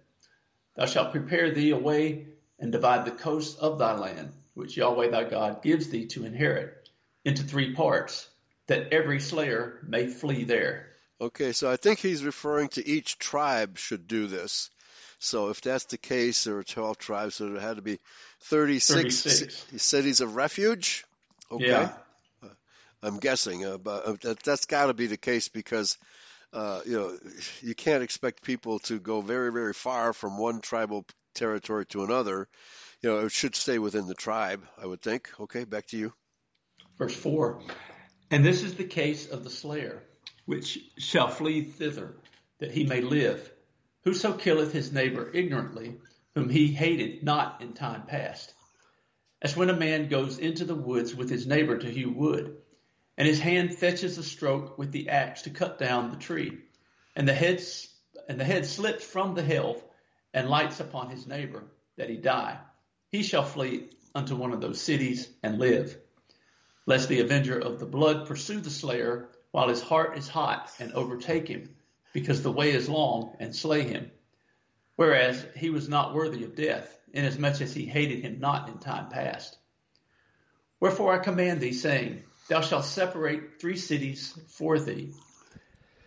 [0.75, 2.27] Thou shalt prepare thee a way
[2.59, 6.89] and divide the coast of thy land, which Yahweh thy God gives thee to inherit,
[7.25, 8.29] into three parts,
[8.67, 10.87] that every slayer may flee there.
[11.19, 14.69] Okay, so I think he's referring to each tribe should do this.
[15.19, 17.99] So if that's the case, there are 12 tribes, so there had to be
[18.41, 19.83] 36, 36.
[19.83, 21.05] cities of refuge.
[21.51, 21.67] Okay.
[21.67, 21.93] Yeah.
[23.03, 25.97] I'm guessing, uh, but uh, that, that's got to be the case because,
[26.53, 27.17] uh, you know,
[27.61, 32.47] you can't expect people to go very, very far from one tribal territory to another.
[33.01, 35.29] You know, it should stay within the tribe, I would think.
[35.39, 36.13] Okay, back to you.
[36.97, 37.61] Verse 4
[38.29, 40.03] And this is the case of the slayer,
[40.45, 42.15] which shall flee thither,
[42.59, 43.51] that he may live.
[44.03, 45.97] Whoso killeth his neighbor ignorantly,
[46.35, 48.53] whom he hated not in time past.
[49.41, 52.60] As when a man goes into the woods with his neighbor to hew wood,
[53.21, 56.57] and his hand fetches a stroke with the axe to cut down the tree,
[57.15, 57.61] and the head,
[58.27, 59.79] and the head slips from the helve
[60.33, 61.63] and lights upon his neighbor,
[61.97, 62.57] that he die
[63.11, 65.95] he shall flee unto one of those cities and live.
[66.87, 70.91] Lest the avenger of the blood pursue the slayer while his heart is hot and
[70.93, 71.75] overtake him,
[72.13, 74.09] because the way is long, and slay him.
[74.95, 79.09] Whereas he was not worthy of death, inasmuch as he hated him not in time
[79.09, 79.59] past.
[80.79, 85.13] Wherefore I command thee, saying, Thou shalt separate three cities for thee.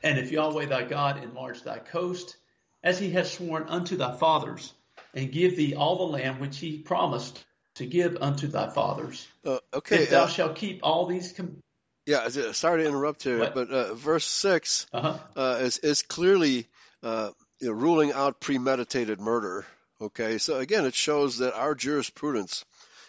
[0.03, 2.37] And if Yahweh thy God enlarge thy coast,
[2.83, 4.75] as he has sworn unto thy fathers,
[5.14, 7.42] and give thee all the land which he promised
[7.77, 9.27] to give unto thy fathers.
[9.44, 10.03] Uh, okay.
[10.03, 11.33] If thou uh, shalt keep all these.
[11.33, 11.62] Com-
[12.07, 15.18] yeah, sorry to interrupt here, but uh, verse 6 uh-huh.
[15.35, 16.68] Uh, is, is clearly
[17.03, 19.64] uh, you know, ruling out premeditated murder.
[20.01, 22.64] Okay, so again, it shows that our jurisprudence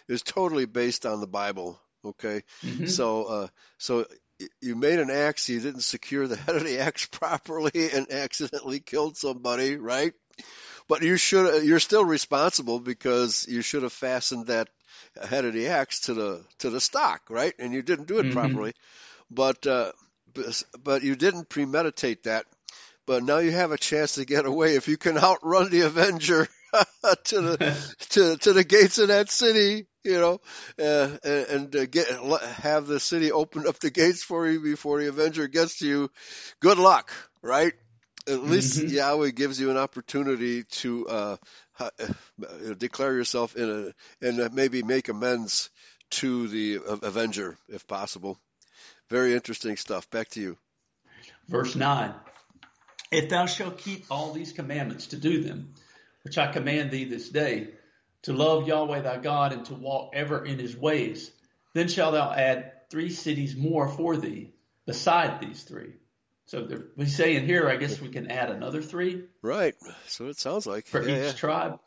[0.08, 1.78] is totally based on the Bible.
[2.06, 2.86] Okay, mm-hmm.
[2.86, 4.06] so uh, so
[4.60, 8.80] you made an axe, you didn't secure the head of the axe properly, and accidentally
[8.80, 10.12] killed somebody, right?
[10.88, 14.68] But you should you're still responsible because you should have fastened that
[15.20, 17.54] head of the axe to the to the stock, right?
[17.58, 18.32] And you didn't do it mm-hmm.
[18.32, 18.72] properly.
[19.30, 19.92] But uh,
[20.82, 22.46] but you didn't premeditate that.
[23.06, 26.48] But now you have a chance to get away if you can outrun the Avenger
[27.24, 30.40] to the to to the gates of that city, you know,
[30.78, 35.00] uh, and, and uh, get have the city open up the gates for you before
[35.00, 36.10] the Avenger gets to you.
[36.60, 37.74] Good luck, right?
[38.28, 38.94] at least mm-hmm.
[38.94, 41.36] Yahweh gives you an opportunity to uh,
[41.78, 41.90] uh,
[42.76, 45.70] declare yourself in a and maybe make amends
[46.10, 48.38] to the avenger if possible.
[49.10, 50.10] Very interesting stuff.
[50.10, 50.56] Back to you.
[51.48, 52.12] Verse nine:
[53.10, 55.74] If thou shalt keep all these commandments to do them,
[56.22, 57.68] which I command thee this day,
[58.26, 61.32] to love Yahweh thy God and to walk ever in His ways,
[61.74, 64.52] then shalt thou add three cities more for thee
[64.86, 65.94] beside these three
[66.46, 69.24] so we say in here, I guess we can add another three.
[69.42, 69.74] Right.
[70.06, 71.32] So it sounds like for yeah, each yeah.
[71.32, 71.80] tribe.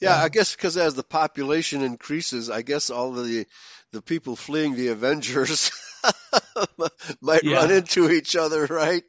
[0.00, 3.46] Yeah, yeah, I guess because as the population increases, I guess all the
[3.92, 5.70] the people fleeing the Avengers
[7.20, 9.04] might run into each other, right?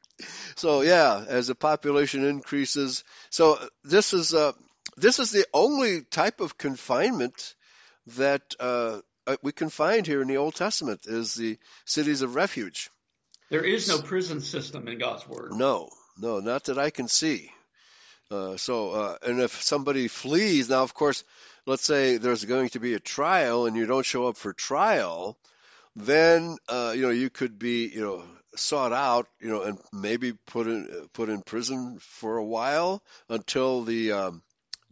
[0.55, 4.53] So yeah, as the population increases, so this is uh,
[4.97, 7.55] this is the only type of confinement
[8.17, 12.35] that uh, uh we can find here in the Old Testament is the cities of
[12.35, 12.89] refuge.
[13.49, 15.53] There is no prison system in God's word.
[15.53, 17.51] No, no, not that I can see.
[18.29, 21.23] Uh, so, uh, and if somebody flees, now of course,
[21.65, 25.37] let's say there's going to be a trial and you don't show up for trial,
[25.95, 28.23] then uh, you know you could be you know
[28.55, 33.83] sought out, you know, and maybe put in put in prison for a while until
[33.83, 34.41] the um,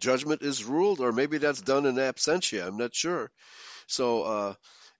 [0.05, 2.67] judgment is ruled, or maybe that's done in absentia.
[2.67, 3.31] I'm not sure.
[3.87, 4.53] So uh,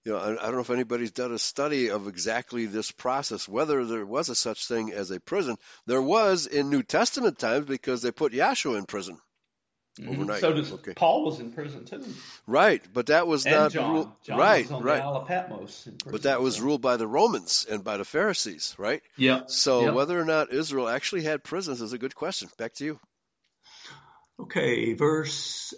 [0.04, 3.48] you know, I, I don't know if anybody's done a study of exactly this process,
[3.48, 5.56] whether there was a such thing as a prison.
[5.86, 9.18] There was in New Testament times because they put Yahshua in prison.
[10.00, 10.10] Mm-hmm.
[10.10, 10.40] Overnight.
[10.42, 10.92] So does okay.
[10.94, 12.04] Paul was in prison too.
[12.46, 13.92] Right, but that was and not John.
[13.92, 15.26] Ruled, John right, was right.
[15.26, 16.64] Patmos but that was so.
[16.64, 19.02] ruled by the Romans and by the Pharisees, right?
[19.16, 19.46] Yeah.
[19.46, 19.94] So yep.
[19.94, 22.50] whether or not Israel actually had prisons is a good question.
[22.58, 23.00] Back to you.
[24.38, 25.74] Okay, verse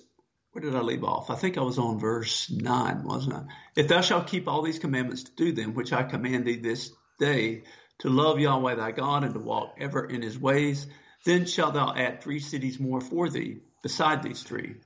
[0.53, 1.31] where did I leave off?
[1.31, 3.45] I think I was on verse 9, wasn't I?
[3.77, 6.91] If thou shalt keep all these commandments to do them, which I command thee this
[7.21, 7.65] day,
[7.99, 10.87] to love Yahweh thy God and to walk ever in his ways,
[11.25, 14.77] then shalt thou add three cities more for thee, beside these three,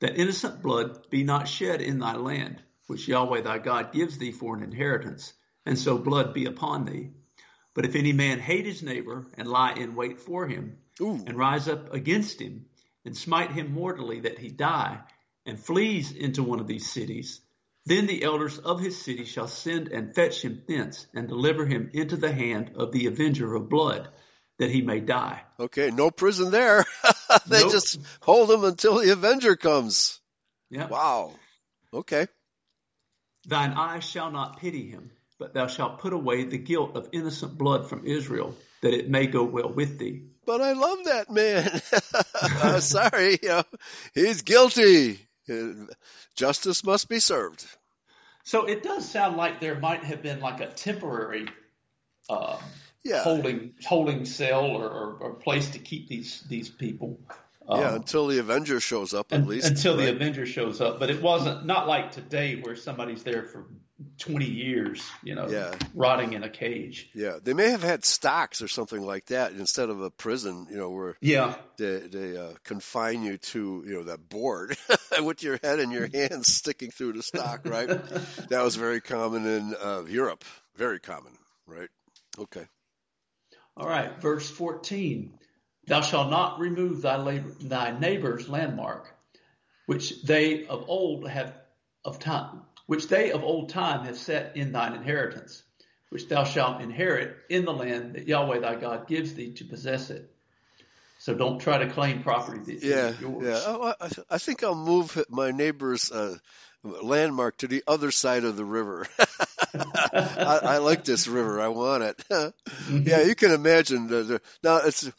[0.00, 4.32] that innocent blood be not shed in thy land, which Yahweh thy God gives thee
[4.32, 5.32] for an inheritance,
[5.64, 7.10] and so blood be upon thee.
[7.74, 11.24] But if any man hate his neighbor and lie in wait for him, Ooh.
[11.26, 12.66] and rise up against him,
[13.06, 15.00] and smite him mortally that he die,
[15.46, 17.40] and flees into one of these cities,
[17.86, 21.90] then the elders of his city shall send and fetch him thence, and deliver him
[21.94, 24.08] into the hand of the avenger of blood,
[24.58, 25.42] that he may die.
[25.60, 26.84] Okay, no prison there.
[27.46, 27.72] they Nope.
[27.72, 30.20] just hold him until the Avenger comes.
[30.70, 30.88] Yeah.
[30.88, 31.32] Wow.
[31.92, 32.26] Okay.
[33.46, 37.56] Thine eye shall not pity him, but thou shalt put away the guilt of innocent
[37.56, 40.22] blood from Israel, that it may go well with thee.
[40.44, 41.80] But I love that man.
[42.62, 43.62] Uh, sorry, you know,
[44.14, 45.18] he's guilty.
[46.36, 47.64] Justice must be served.
[48.44, 51.48] So it does sound like there might have been like a temporary
[52.28, 52.58] uh,
[53.04, 53.22] Yeah.
[53.22, 57.18] holding holding cell or, or, or place to keep these these people.
[57.68, 59.66] Um, yeah, until the Avenger shows up at un- least.
[59.66, 60.08] until the?
[60.10, 61.00] Avenger shows up.
[61.00, 63.66] But it wasn't not like today where somebody's there for
[64.18, 65.74] twenty years, you know, Yeah.
[65.94, 67.08] rotting in a cage.
[67.14, 70.76] Yeah, they may have had stocks or something like that instead of a prison, you
[70.76, 74.76] know, where Yeah, they, they uh, confine you to, you know, that board
[75.22, 77.88] with your head and your hands sticking through the stock, right?
[78.48, 80.44] that was very common in uh, Europe.
[80.76, 81.32] Very common,
[81.66, 81.88] right?
[82.38, 82.66] Okay.
[83.76, 85.38] All right, verse 14.
[85.86, 89.14] Thou shalt not remove thy, labor, thy neighbor's landmark,
[89.86, 91.54] which they of old have
[92.04, 95.62] of time, which they of old time have set in thine inheritance,
[96.10, 100.10] which thou shalt inherit in the land that Yahweh thy God gives thee to possess
[100.10, 100.30] it.
[101.18, 103.44] So don't try to claim property that Yeah, is yours.
[103.46, 103.62] yeah.
[103.66, 106.36] Oh, I, I think I'll move my neighbor's uh,
[106.84, 109.06] landmark to the other side of the river.
[109.74, 111.60] I, I like this river.
[111.60, 112.24] I want it.
[113.04, 114.06] yeah, you can imagine.
[114.06, 115.10] The, the, now it's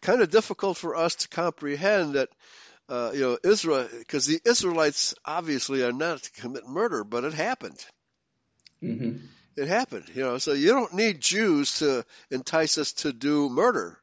[0.00, 2.28] kind of difficult for us to comprehend that.
[2.90, 7.32] Uh, you know, Israel, because the Israelites obviously are not to commit murder, but it
[7.32, 7.78] happened.
[8.80, 9.12] hmm
[9.56, 10.06] It happened.
[10.12, 13.96] You know, so you don't need Jews to entice us to do murder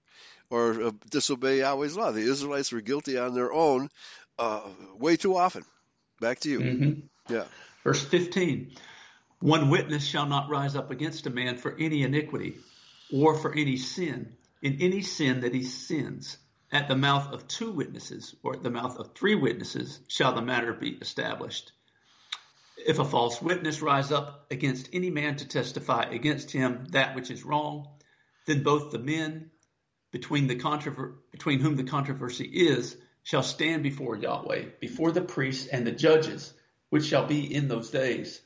[0.50, 2.12] or uh, disobey Yahweh's law.
[2.12, 3.90] The Israelites were guilty on their own
[4.40, 4.62] uh,
[4.98, 5.66] way too often.
[6.22, 6.60] Back to you.
[6.62, 6.92] hmm
[7.30, 7.44] Yeah.
[7.84, 8.72] Verse 15
[9.42, 12.56] One witness shall not rise up against a man for any iniquity
[13.14, 14.32] or for any sin,
[14.62, 16.38] in any sin that he sins.
[16.72, 20.42] At the mouth of two witnesses or at the mouth of three witnesses shall the
[20.42, 21.72] matter be established.
[22.76, 27.32] If a false witness rise up against any man to testify against him that which
[27.32, 27.88] is wrong,
[28.48, 29.52] then both the men
[30.12, 35.68] between the controver- between whom the controversy is shall stand before Yahweh, before the priests
[35.68, 36.54] and the judges,
[36.90, 38.42] which shall be in those days.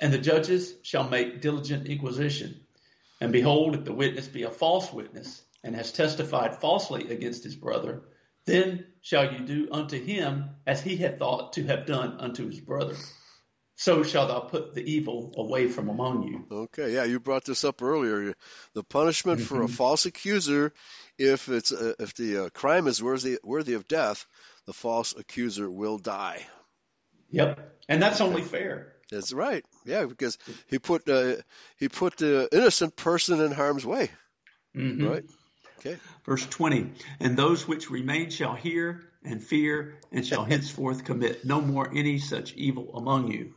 [0.00, 2.64] And the judges shall make diligent inquisition.
[3.20, 7.56] And behold, if the witness be a false witness, and has testified falsely against his
[7.56, 8.02] brother,
[8.46, 12.60] then shall you do unto him as he had thought to have done unto his
[12.60, 12.94] brother.
[13.74, 16.44] So shall thou put the evil away from among you.
[16.50, 16.94] Okay.
[16.94, 18.34] Yeah, you brought this up earlier.
[18.74, 19.70] The punishment for a Mhm.
[19.70, 20.72] false accuser,
[21.18, 24.24] if it's uh, if the uh, crime is worthy worthy of death,
[24.66, 26.46] the false accuser will die.
[27.30, 27.58] Yep.
[27.88, 28.94] And that's only fair.
[29.10, 29.64] That's right.
[29.84, 30.38] Yeah, because
[30.68, 31.36] he put uh,
[31.76, 34.10] he put the innocent person in harm's way.
[34.74, 35.08] Mhm.
[35.10, 35.24] Right.
[35.78, 35.96] Okay.
[36.24, 41.60] Verse 20, and those which remain shall hear and fear and shall henceforth commit no
[41.60, 43.54] more any such evil among you.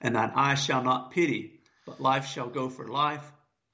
[0.00, 3.24] And thine eye shall not pity, but life shall go for life,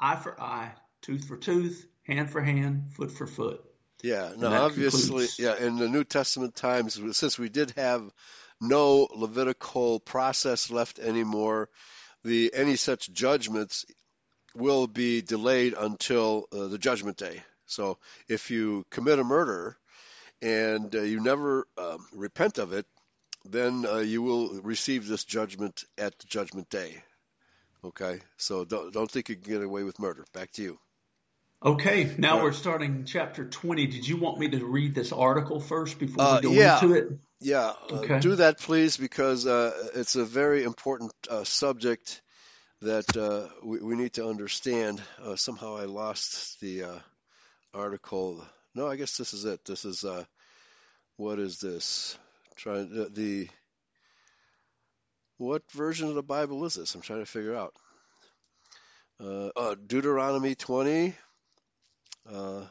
[0.01, 0.73] eye for eye,
[1.03, 3.63] tooth for tooth, hand for hand, foot for foot.
[4.03, 4.33] Yeah.
[4.37, 5.57] Now, obviously, concludes- yeah.
[5.57, 8.11] In the New Testament times, since we did have
[8.61, 11.69] no Levitical process left anymore,
[12.25, 13.85] the any such judgments
[14.55, 17.43] will be delayed until uh, the judgment day.
[17.67, 17.99] So,
[18.29, 19.77] if you commit a murder
[20.43, 22.87] and uh, you never um, repent of it,
[23.45, 27.03] then uh, you will receive this judgment at the judgment day.
[27.85, 28.21] Okay.
[28.37, 30.25] So don't don't think you can get away with murder.
[30.33, 30.79] Back to you.
[31.65, 32.45] Okay, now Right.
[32.45, 33.87] we're starting chapter 20.
[33.87, 36.81] Did you want me to read this article first before Uh, we go yeah.
[36.81, 37.19] into it?
[37.41, 38.21] Yeah, uh, Okay.
[38.21, 42.23] do that please because uh, it's a very important uh, subject
[42.83, 45.03] that uh, we, we need to understand.
[45.23, 46.99] Uh, somehow I lost the uh,
[47.75, 48.45] article.
[48.75, 49.65] No, I guess this is it.
[49.65, 50.25] This is uh,
[51.17, 52.19] what is this?
[52.57, 53.49] Trying the, the
[55.39, 56.95] what version of the Bible is this?
[56.95, 57.75] I'm trying to figure out.
[59.23, 61.15] Uh, uh, Deuteronomy 20.
[62.31, 62.63] Uh,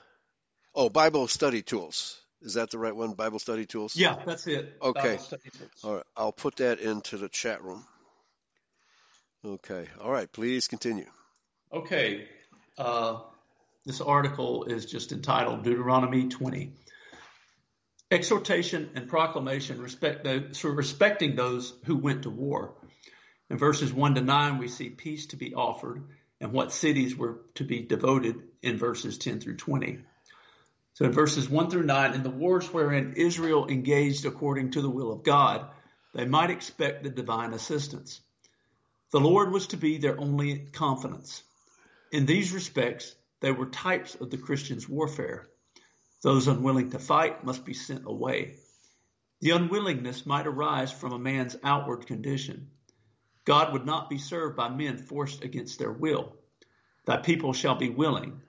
[0.74, 3.14] oh, Bible study tools Is that the right one?
[3.14, 3.96] Bible study tools.
[3.96, 4.78] Yeah, that's it.
[4.82, 5.18] Okay.
[5.84, 6.04] All right.
[6.16, 7.84] I'll put that into the chat room.
[9.46, 9.88] Okay.
[10.02, 10.32] All right.
[10.32, 11.08] Please continue.
[11.72, 12.28] Okay.
[12.78, 13.20] Uh,
[13.86, 16.74] this article is just entitled Deuteronomy 20.
[18.10, 22.74] Exhortation and proclamation respect those, so respecting those who went to war.
[23.50, 26.04] In verses 1 to 9, we see peace to be offered
[26.42, 30.00] and what cities were to be devoted in verses 10 through 20.
[30.94, 34.90] So in verses 1 through 9, in the wars wherein Israel engaged according to the
[34.90, 35.68] will of God,
[36.14, 38.20] they might expect the divine assistance.
[39.12, 41.44] The Lord was to be their only confidence.
[42.12, 45.48] In these respects, they were types of the Christian's warfare.
[46.22, 48.56] Those unwilling to fight must be sent away.
[49.42, 52.70] The unwillingness might arise from a man's outward condition.
[53.44, 56.36] God would not be served by men forced against their will.
[57.06, 58.42] Thy people shall be willing.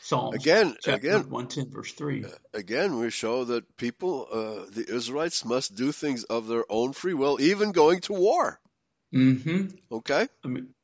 [0.00, 2.24] Psalms again, again, one ten verse three.
[2.52, 7.14] Again, we show that people, uh, the Israelites, must do things of their own free
[7.14, 8.58] will, even going to war.
[9.14, 9.76] Mm-hmm.
[9.92, 10.26] Okay.
[10.44, 10.74] I mean,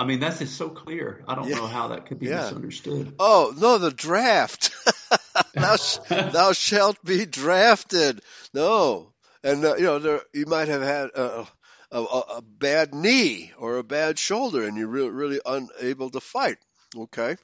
[0.00, 1.22] I mean that's just so clear.
[1.28, 1.56] I don't yeah.
[1.56, 2.36] know how that could be yeah.
[2.36, 3.14] misunderstood.
[3.18, 4.70] Oh no, the draft.
[5.54, 5.76] thou,
[6.08, 8.22] thou, shalt be drafted.
[8.54, 9.12] No,
[9.44, 11.10] and uh, you know there, you might have had.
[11.14, 11.44] Uh,
[11.92, 16.56] a, a, bad knee or a bad shoulder and you're really, really unable to fight.
[16.96, 17.34] Okay.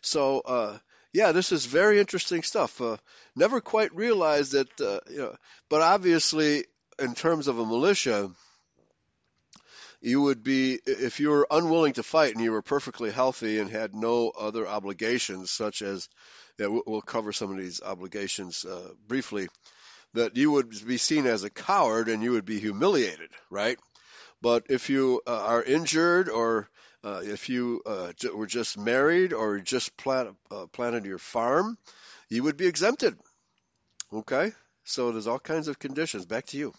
[0.00, 0.78] So, uh,
[1.12, 2.80] yeah, this is very interesting stuff.
[2.80, 2.96] Uh,
[3.36, 5.36] never quite realized that, uh, you know,
[5.68, 6.64] but obviously,
[6.98, 8.30] in terms of a militia,
[10.00, 13.70] you would be if you were unwilling to fight and you were perfectly healthy and
[13.70, 16.08] had no other obligations, such as
[16.58, 19.48] yeah, we'll cover some of these obligations uh, briefly.
[20.14, 23.78] That you would be seen as a coward and you would be humiliated, right?
[24.42, 26.68] But if you uh, are injured or
[27.04, 31.78] uh, if you uh, were just married or just plant, uh, planted your farm,
[32.28, 33.16] you would be exempted.
[34.12, 34.52] Okay?
[34.84, 36.26] So there's all kinds of conditions.
[36.26, 36.74] Back to you.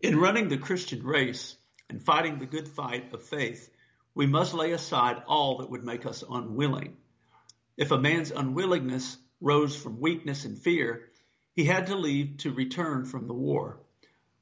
[0.00, 1.56] In running the Christian race
[1.92, 3.70] and fighting the good fight of faith,
[4.14, 6.96] we must lay aside all that would make us unwilling.
[7.76, 11.10] If a man's unwillingness rose from weakness and fear,
[11.54, 13.78] he had to leave to return from the war.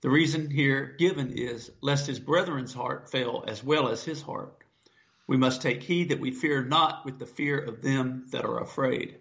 [0.00, 4.56] The reason here given is lest his brethren's heart fail as well as his heart.
[5.26, 8.60] We must take heed that we fear not with the fear of them that are
[8.60, 9.18] afraid.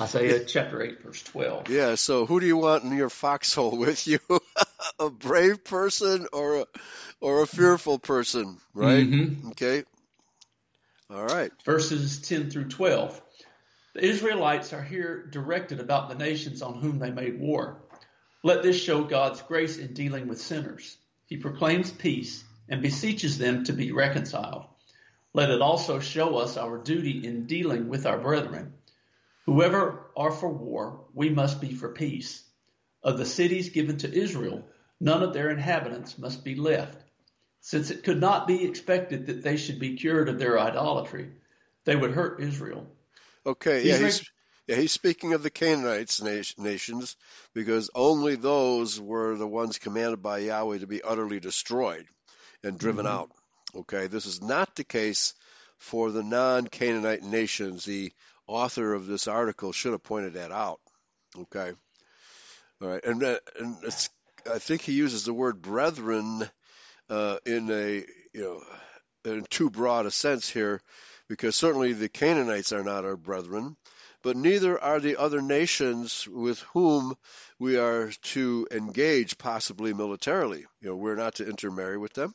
[0.00, 1.70] Isaiah chapter 8, verse 12.
[1.70, 4.18] Yeah, so who do you want in your foxhole with you?
[5.00, 6.66] a brave person or a,
[7.20, 9.06] or a fearful person, right?
[9.06, 9.50] Mm-hmm.
[9.50, 9.84] Okay.
[11.10, 11.50] All right.
[11.64, 13.20] Verses 10 through 12.
[13.94, 17.78] The Israelites are here directed about the nations on whom they made war.
[18.42, 20.96] Let this show God's grace in dealing with sinners.
[21.26, 24.66] He proclaims peace and beseeches them to be reconciled.
[25.32, 28.74] Let it also show us our duty in dealing with our brethren.
[29.46, 32.42] Whoever are for war, we must be for peace.
[33.02, 34.64] Of the cities given to Israel,
[35.00, 37.02] none of their inhabitants must be left.
[37.60, 41.32] Since it could not be expected that they should be cured of their idolatry,
[41.84, 42.86] they would hurt Israel.
[43.44, 44.30] Okay, yeah, he's,
[44.66, 46.22] yeah, he's speaking of the Canaanites
[46.58, 47.16] nations
[47.54, 52.06] because only those were the ones commanded by Yahweh to be utterly destroyed
[52.62, 53.14] and driven mm-hmm.
[53.14, 53.30] out.
[53.74, 55.34] Okay, this is not the case
[55.78, 57.84] for the non-Canaanite nations.
[57.84, 58.12] The
[58.46, 60.80] author of this article should have pointed that out.
[61.36, 61.72] Okay,
[62.80, 63.76] all right, and, uh, and
[64.52, 66.48] I think he uses the word brethren
[67.08, 68.62] uh, in a you know
[69.24, 70.80] in too broad a sense here,
[71.28, 73.76] because certainly the Canaanites are not our brethren
[74.26, 77.16] but neither are the other nations with whom
[77.60, 80.66] we are to engage, possibly militarily.
[80.80, 82.34] You know, we're not to intermarry with them,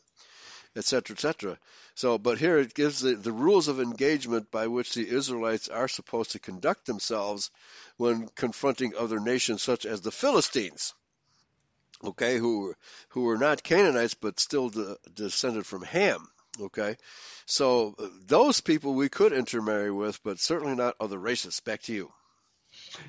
[0.73, 1.59] etc., etc.
[1.95, 5.89] So, but here it gives the, the rules of engagement by which the Israelites are
[5.89, 7.51] supposed to conduct themselves
[7.97, 10.93] when confronting other nations, such as the Philistines.
[12.03, 12.73] Okay, who
[13.09, 16.27] who were not Canaanites but still de- descended from Ham.
[16.59, 16.97] Okay,
[17.45, 21.59] so uh, those people we could intermarry with, but certainly not other races.
[21.59, 22.11] Back to you.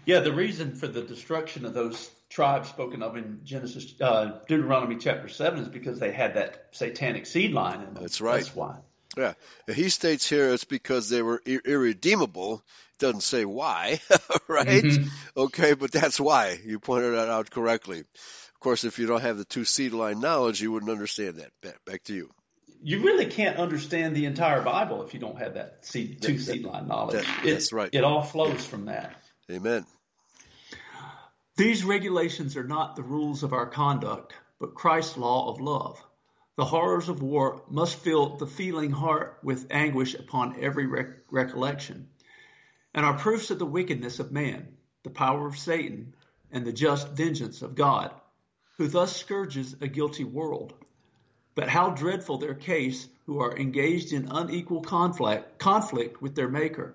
[0.04, 4.96] Yeah, the reason for the destruction of those tribes spoken of in Genesis, uh, Deuteronomy
[4.96, 8.02] chapter seven, is because they had that satanic seed line in them.
[8.02, 8.44] That's right.
[8.44, 8.78] That's why.
[9.16, 9.34] Yeah,
[9.72, 12.62] he states here it's because they were ir- irredeemable.
[12.98, 14.00] Doesn't say why,
[14.48, 14.66] right?
[14.66, 15.08] Mm-hmm.
[15.36, 16.58] Okay, but that's why.
[16.64, 18.04] You pointed that out correctly.
[18.62, 21.50] Of course, if you don't have the two seed line knowledge, you wouldn't understand that.
[21.84, 22.30] Back to you
[22.82, 26.64] you really can't understand the entire Bible if you don't have that seed, two seed
[26.64, 27.24] line knowledge.
[27.24, 27.90] That, that's it, right.
[27.92, 29.14] It all flows from that.
[29.50, 29.86] Amen.
[31.56, 36.02] These regulations are not the rules of our conduct, but Christ's law of love.
[36.56, 42.08] The horrors of war must fill the feeling heart with anguish upon every rec- recollection,
[42.94, 46.14] and are proofs of the wickedness of man, the power of Satan,
[46.50, 48.12] and the just vengeance of God,
[48.82, 50.74] who thus scourges a guilty world.
[51.54, 56.92] But how dreadful their case who are engaged in unequal conflict, conflict with their Maker,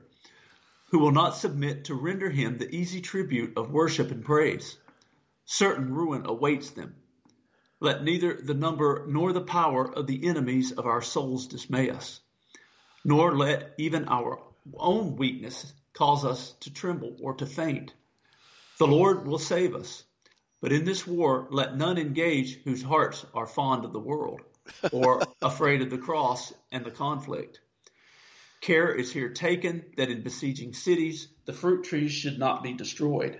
[0.91, 4.75] who will not submit to render him the easy tribute of worship and praise.
[5.45, 6.93] Certain ruin awaits them.
[7.79, 12.19] Let neither the number nor the power of the enemies of our souls dismay us,
[13.05, 14.43] nor let even our
[14.75, 17.93] own weakness cause us to tremble or to faint.
[18.77, 20.03] The Lord will save us.
[20.59, 24.41] But in this war, let none engage whose hearts are fond of the world
[24.91, 27.61] or afraid of the cross and the conflict.
[28.61, 33.39] Care is here taken that in besieging cities, the fruit trees should not be destroyed.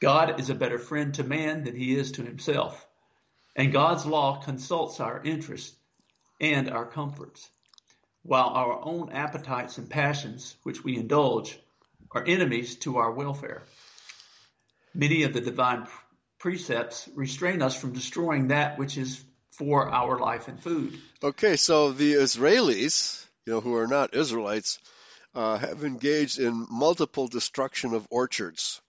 [0.00, 2.86] God is a better friend to man than he is to himself,
[3.56, 5.76] and God's law consults our interests
[6.40, 7.48] and our comforts,
[8.22, 11.58] while our own appetites and passions, which we indulge,
[12.10, 13.62] are enemies to our welfare.
[14.94, 15.86] Many of the divine
[16.42, 20.98] precepts restrain us from destroying that which is for our life and food.
[21.22, 24.80] Okay, so the Israelis, you know, who are not Israelites,
[25.36, 28.80] uh, have engaged in multiple destruction of orchards,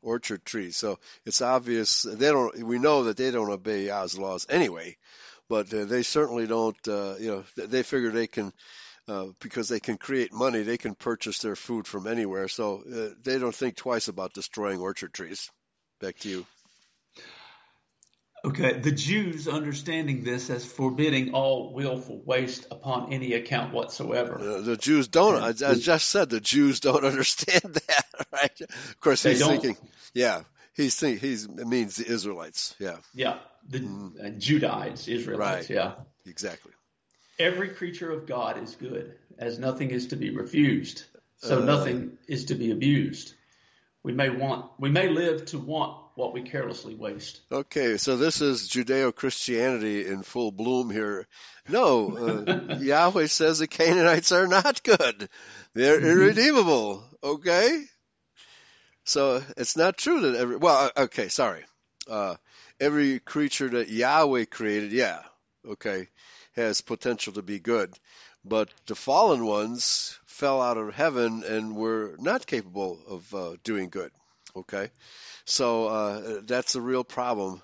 [0.00, 0.78] orchard trees.
[0.78, 2.64] So it's obvious they don't.
[2.64, 4.96] We know that they don't obey Yah's laws anyway,
[5.46, 6.88] but uh, they certainly don't.
[6.88, 8.52] Uh, you know, they figure they can.
[9.06, 12.46] Uh, because they can create money, they can purchase their food from anywhere.
[12.46, 15.50] So uh, they don't think twice about destroying orchard trees.
[15.98, 16.46] Back to you.
[18.44, 24.38] Okay, the Jews understanding this as forbidding all willful waste upon any account whatsoever.
[24.38, 25.42] Uh, the Jews don't.
[25.42, 28.60] I, I, just said the Jews don't understand that, right?
[28.60, 29.76] Of course, he's thinking,
[30.14, 30.42] yeah,
[30.74, 34.20] he's think he's it means the Israelites, yeah, yeah, the mm.
[34.20, 35.76] uh, Judites, Israelites, right.
[35.76, 35.92] yeah,
[36.24, 36.72] exactly.
[37.38, 41.04] Every creature of God is good, as nothing is to be refused,
[41.38, 43.34] so uh, nothing is to be abused.
[44.04, 47.40] We may want, we may live to want what we carelessly waste.
[47.52, 51.28] Okay, so this is Judeo Christianity in full bloom here.
[51.68, 55.28] No, uh, Yahweh says the Canaanites are not good,
[55.74, 56.06] they're mm-hmm.
[56.06, 57.04] irredeemable.
[57.22, 57.84] Okay?
[59.04, 61.64] So it's not true that every, well, uh, okay, sorry.
[62.10, 62.34] Uh,
[62.80, 65.22] every creature that Yahweh created, yeah,
[65.68, 66.08] okay,
[66.56, 67.94] has potential to be good.
[68.44, 73.88] But the fallen ones fell out of heaven and were not capable of uh, doing
[73.88, 74.10] good.
[74.56, 74.90] Okay?
[75.44, 77.62] So uh, that's a real problem.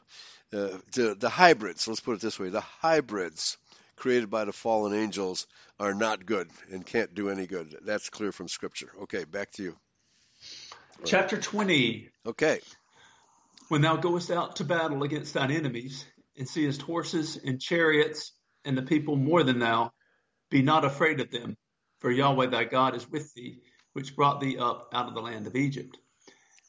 [0.52, 3.56] Uh, the, the hybrids, let's put it this way, the hybrids
[3.96, 5.46] created by the fallen angels
[5.80, 7.76] are not good and can't do any good.
[7.84, 8.90] That's clear from Scripture.
[9.02, 9.76] Okay, back to you.
[11.04, 12.10] Chapter 20.
[12.26, 12.60] Okay.
[13.68, 16.04] When thou goest out to battle against thine enemies,
[16.36, 18.32] and seest horses and chariots
[18.64, 19.92] and the people more than thou,
[20.50, 21.56] be not afraid of them,
[22.00, 23.60] for Yahweh thy God is with thee,
[23.92, 25.98] which brought thee up out of the land of Egypt.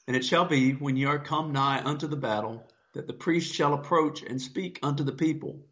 [0.08, 3.54] And it shall be, when ye are come nigh unto the battle, that the priest
[3.54, 5.66] shall approach and speak unto the people,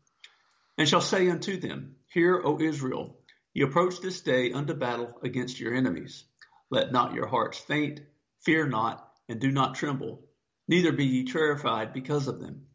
[0.77, 3.17] and shall say unto them, Hear, O Israel,
[3.53, 6.25] ye approach this day unto battle against your enemies.
[6.69, 8.01] Let not your hearts faint,
[8.41, 10.27] fear not, and do not tremble,
[10.67, 12.67] neither be ye terrified because of them.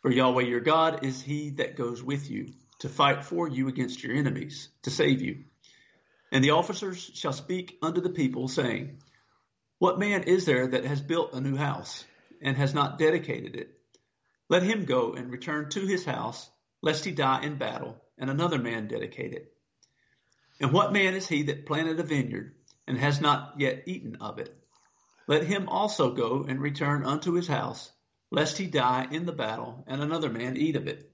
[0.00, 4.02] For Yahweh your God is he that goes with you, to fight for you against
[4.02, 5.44] your enemies, to save you.
[6.32, 9.02] And the officers shall speak unto the people, saying,
[9.80, 12.04] what man is there that has built a new house
[12.42, 13.80] and has not dedicated it?
[14.50, 16.50] Let him go and return to his house,
[16.82, 19.50] lest he die in battle, and another man dedicate it.
[20.60, 22.56] And what man is he that planted a vineyard
[22.86, 24.54] and has not yet eaten of it?
[25.26, 27.90] Let him also go and return unto his house,
[28.30, 31.10] lest he die in the battle, and another man eat of it.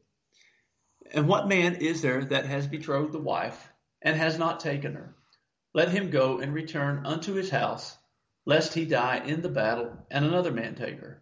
[1.12, 5.14] And what man is there that has betrothed the wife and has not taken her?
[5.72, 7.96] Let him go and return unto his house
[8.46, 11.20] lest he die in the battle, and another man take her.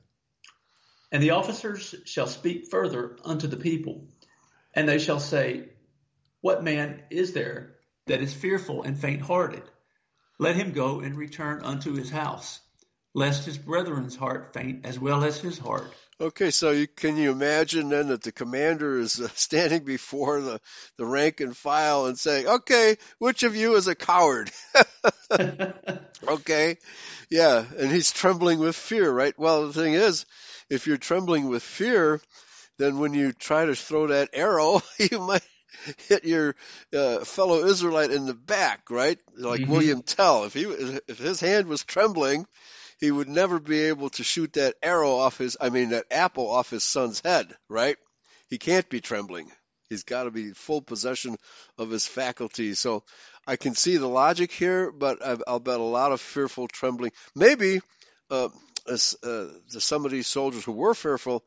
[1.11, 4.09] And the officers shall speak further unto the people,
[4.75, 5.71] and they shall say,
[6.43, 9.63] What man is there that is fearful and faint hearted?
[10.39, 12.61] Let him go and return unto his house,
[13.15, 15.93] lest his brethren's heart faint as well as his heart.
[16.21, 20.61] Okay, so you, can you imagine then that the commander is uh, standing before the,
[20.97, 24.51] the rank and file and saying, okay, which of you is a coward?
[26.29, 26.77] okay,
[27.31, 29.37] yeah, and he's trembling with fear, right?
[29.37, 30.25] Well, the thing is,
[30.71, 32.21] if you're trembling with fear,
[32.79, 35.43] then when you try to throw that arrow, you might
[36.09, 36.55] hit your
[36.95, 39.19] uh, fellow Israelite in the back, right?
[39.37, 39.73] Like mm-hmm.
[39.73, 42.47] William Tell, if he if his hand was trembling,
[43.01, 46.51] he would never be able to shoot that arrow off his, I mean, that apple
[46.51, 47.97] off his son's head, right?
[48.49, 49.51] He can't be trembling.
[49.89, 51.37] He's got to be full possession
[51.79, 52.79] of his faculties.
[52.79, 53.05] So
[53.47, 57.13] I can see the logic here, but I'll bet a lot of fearful trembling.
[57.35, 57.81] Maybe
[58.31, 58.49] uh,
[58.89, 61.45] as, uh, some of these soldiers who were fearful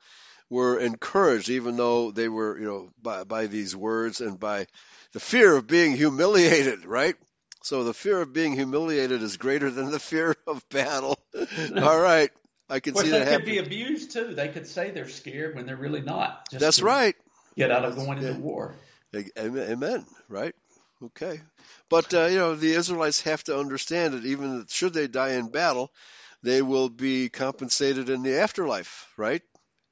[0.50, 4.68] were encouraged, even though they were, you know, by, by these words and by
[5.14, 7.16] the fear of being humiliated, right?
[7.64, 11.20] So the fear of being humiliated is greater than the fear of battle.
[11.76, 12.30] All right.
[12.70, 13.56] I can see that happening.
[13.56, 14.34] They could be abused too.
[14.36, 16.48] They could say they're scared when they're really not.
[16.52, 17.16] That's right.
[17.56, 18.76] Get out of going into war.
[19.38, 20.06] Amen.
[20.30, 20.54] Right.
[21.04, 21.40] Okay.
[21.90, 25.50] But uh, you know the Israelites have to understand that even should they die in
[25.50, 25.92] battle,
[26.44, 29.42] they will be compensated in the afterlife, right?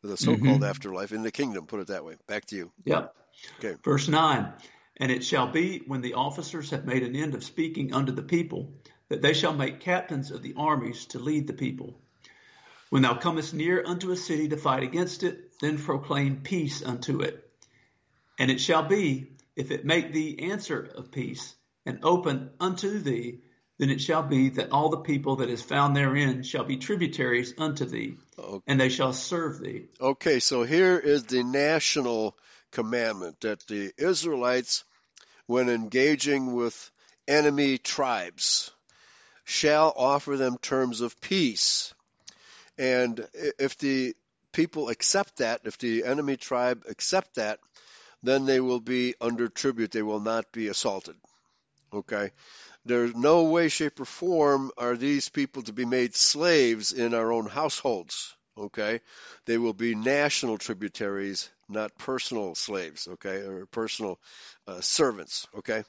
[0.04, 0.64] The so-called mm-hmm.
[0.64, 1.66] afterlife in the kingdom.
[1.66, 2.16] Put it that way.
[2.28, 2.72] Back to you.
[2.86, 3.16] Yep.
[3.60, 3.76] Okay.
[3.84, 4.52] Verse nine.
[4.98, 8.24] And it shall be when the officers have made an end of speaking unto the
[8.24, 8.74] people,
[9.10, 12.00] that they shall make captains of the armies to lead the people.
[12.90, 17.22] When thou comest near unto a city to fight against it, then proclaim peace unto
[17.22, 17.50] it.
[18.40, 23.42] And it shall be, if it make thee answer of peace, and open unto thee,
[23.78, 27.54] then it shall be that all the people that is found therein shall be tributaries
[27.58, 28.64] unto thee, okay.
[28.68, 29.86] and they shall serve thee.
[30.00, 32.38] Okay, so here is the national
[32.76, 34.84] commandment that the Israelites,
[35.48, 36.92] when engaging with
[37.26, 38.70] enemy tribes,
[39.46, 41.94] shall offer them terms of peace.
[42.78, 44.14] And if the
[44.52, 47.60] people accept that, if the enemy tribe accept that,
[48.22, 49.92] then they will be under tribute.
[49.92, 51.16] They will not be assaulted.
[51.94, 52.32] Okay?
[52.84, 57.32] There's no way, shape, or form are these people to be made slaves in our
[57.32, 58.35] own households.
[58.58, 59.02] Okay?
[59.46, 63.08] They will be national tributaries, not personal slaves.
[63.08, 63.38] Okay?
[63.38, 64.20] Or personal
[64.68, 65.48] uh, servants.
[65.58, 65.84] Okay?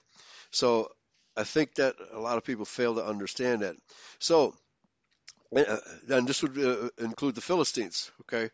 [0.51, 0.91] So
[1.37, 3.77] I think that a lot of people fail to understand that.
[4.19, 4.55] So,
[5.55, 5.77] uh,
[6.09, 8.11] and this would uh, include the Philistines.
[8.23, 8.51] Okay?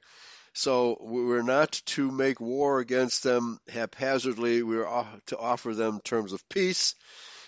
[0.55, 4.63] So we're not to make war against them haphazardly.
[4.63, 4.89] We're
[5.27, 6.95] to offer them terms of peace.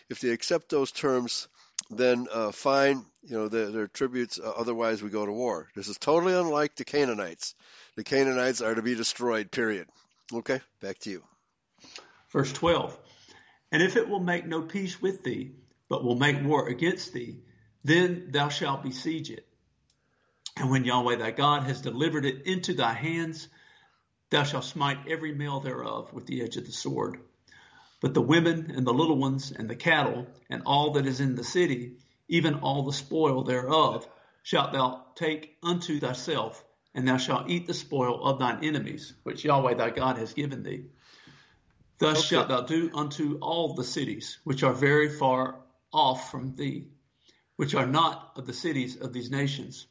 [0.09, 1.49] If they accept those terms,
[1.91, 4.39] then uh, fine, you know, they're, they're tributes.
[4.39, 5.69] Uh, otherwise, we go to war.
[5.75, 7.55] This is totally unlike the Canaanites.
[7.97, 9.89] The Canaanites are to be destroyed, period.
[10.33, 11.23] Okay, back to you.
[12.31, 12.97] Verse 12
[13.73, 15.53] And if it will make no peace with thee,
[15.89, 17.41] but will make war against thee,
[17.85, 19.47] then thou shalt besiege it
[20.57, 23.49] and when Yahweh thy God has delivered it into thy hands,
[24.31, 27.19] thou shalt smite every male thereof with the edge of the sword.
[28.05, 31.37] But the women and the little ones and the cattle and all that is in
[31.37, 31.97] the city,
[32.29, 34.07] even all the spoil thereof,
[34.43, 36.63] shalt thou take unto thyself,
[36.95, 40.63] and thou shalt eat the spoil of thine enemies, which Yahweh thy God has given
[40.63, 40.85] thee.
[41.97, 42.27] Thus okay.
[42.27, 46.89] shalt thou do unto all the cities which are very far off from thee,
[47.57, 49.87] which are not of the cities of these nations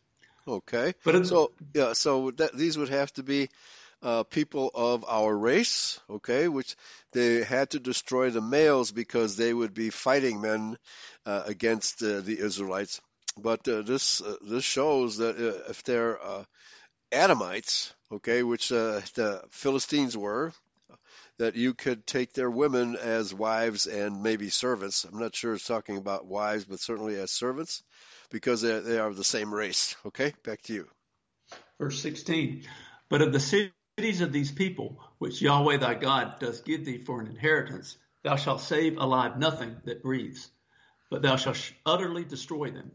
[0.48, 0.94] Okay.
[1.04, 3.50] But so yeah, so that, these would have to be
[4.04, 6.76] uh, people of our race, okay, which
[7.14, 10.78] they had to destroy the males because they would be fighting men
[11.26, 13.00] uh, against uh, the Israelites.
[13.38, 15.38] But uh, this uh, this shows that
[15.70, 16.20] if they're
[17.12, 20.54] Adamites, okay, which the Philistines were,
[21.40, 25.04] that you could take their women as wives and maybe servants.
[25.04, 27.84] I'm not sure it's talking about wives, but certainly as servants
[28.30, 29.96] because they, they are the same race.
[30.06, 30.88] Okay, back to you.
[31.80, 32.64] Verse 16.
[33.10, 33.40] But of the
[34.00, 38.36] cities of these people, which Yahweh thy God doth give thee for an inheritance, thou
[38.38, 40.50] shalt save alive nothing that breathes,
[41.12, 42.92] but thou shalt utterly destroy them,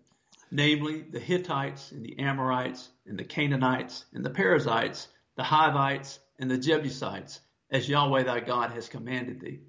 [0.51, 6.51] namely the Hittites and the Amorites and the Canaanites and the Perizzites, the Hivites and
[6.51, 7.41] the Jebusites,
[7.71, 9.61] as Yahweh thy God has commanded thee,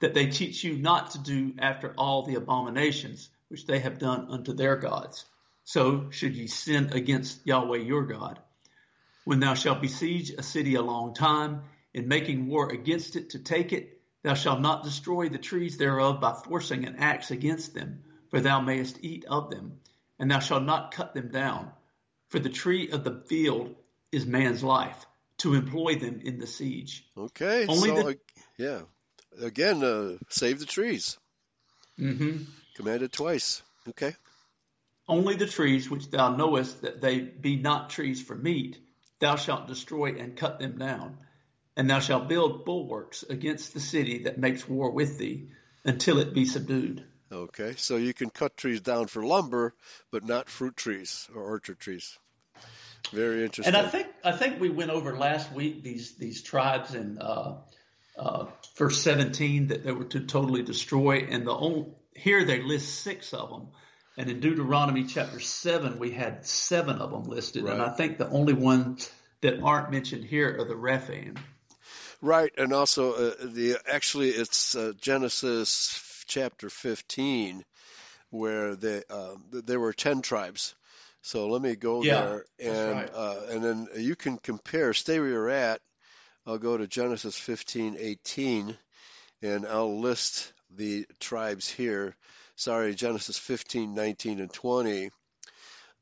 [0.00, 4.26] that they teach you not to do after all the abominations which they have done
[4.28, 5.24] unto their gods.
[5.64, 8.40] So should ye sin against Yahweh your God.
[9.24, 11.62] When thou shalt besiege a city a long time,
[11.92, 16.20] in making war against it to take it, thou shalt not destroy the trees thereof
[16.20, 19.80] by forcing an axe against them, for thou mayest eat of them,
[20.18, 21.70] and thou shalt not cut them down.
[22.28, 23.74] For the tree of the field
[24.12, 25.06] is man's life,
[25.38, 27.04] to employ them in the siege.
[27.16, 28.18] Okay, Only so the,
[28.56, 28.80] yeah,
[29.40, 31.18] again, uh, save the trees.
[31.98, 32.44] Mm-hmm.
[32.76, 33.62] Commanded twice.
[33.88, 34.14] Okay.
[35.08, 38.78] Only the trees which thou knowest that they be not trees for meat,
[39.20, 41.18] thou shalt destroy and cut them down.
[41.76, 45.48] And thou shalt build bulwarks against the city that makes war with thee
[45.84, 47.04] until it be subdued.
[47.32, 49.72] Okay, so you can cut trees down for lumber,
[50.10, 52.18] but not fruit trees or orchard trees.
[53.12, 53.74] Very interesting.
[53.74, 57.58] And I think I think we went over last week these these tribes in uh,
[58.16, 58.46] uh,
[58.76, 63.32] verse 17 that they were to totally destroy, and the only, here they list six
[63.32, 63.68] of them.
[64.20, 67.64] And in Deuteronomy chapter 7, we had seven of them listed.
[67.64, 67.72] Right.
[67.72, 69.10] And I think the only ones
[69.40, 71.36] that aren't mentioned here are the Rephaim.
[72.20, 72.52] Right.
[72.58, 77.64] And also, uh, the actually, it's uh, Genesis chapter 15
[78.28, 80.74] where they, uh, there were 10 tribes
[81.22, 83.10] So let me go Yeah, there, and right.
[83.14, 84.92] uh, and then you can compare.
[84.94, 85.80] Stay where you're at.
[86.46, 88.76] I'll go to Genesis 15:18,
[89.42, 92.16] and I'll list the tribes here.
[92.60, 95.08] Sorry, Genesis 15, 19, and 20.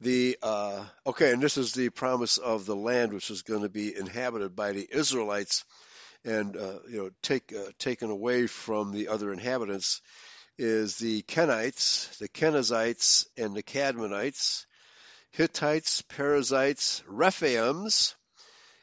[0.00, 3.68] The uh, okay, and this is the promise of the land which is going to
[3.68, 5.64] be inhabited by the Israelites,
[6.24, 10.00] and uh, you know, take uh, taken away from the other inhabitants
[10.58, 14.66] is the Kenites, the Kenizzites, and the Cadmonites,
[15.30, 18.16] Hittites, Perizzites, Rephaims,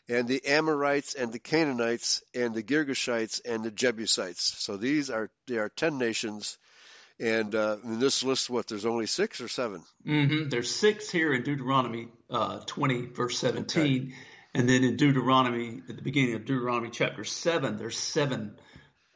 [0.08, 4.64] and the Amorites and the Canaanites and the Girgashites and the Jebusites.
[4.64, 6.58] So these are there are ten nations,
[7.20, 9.84] and uh, this list, what there's only six or seven.
[10.06, 14.14] hmm There's six here in Deuteronomy uh, 20, verse 17.
[14.54, 18.58] And then in Deuteronomy, at the beginning of Deuteronomy chapter 7, there's seven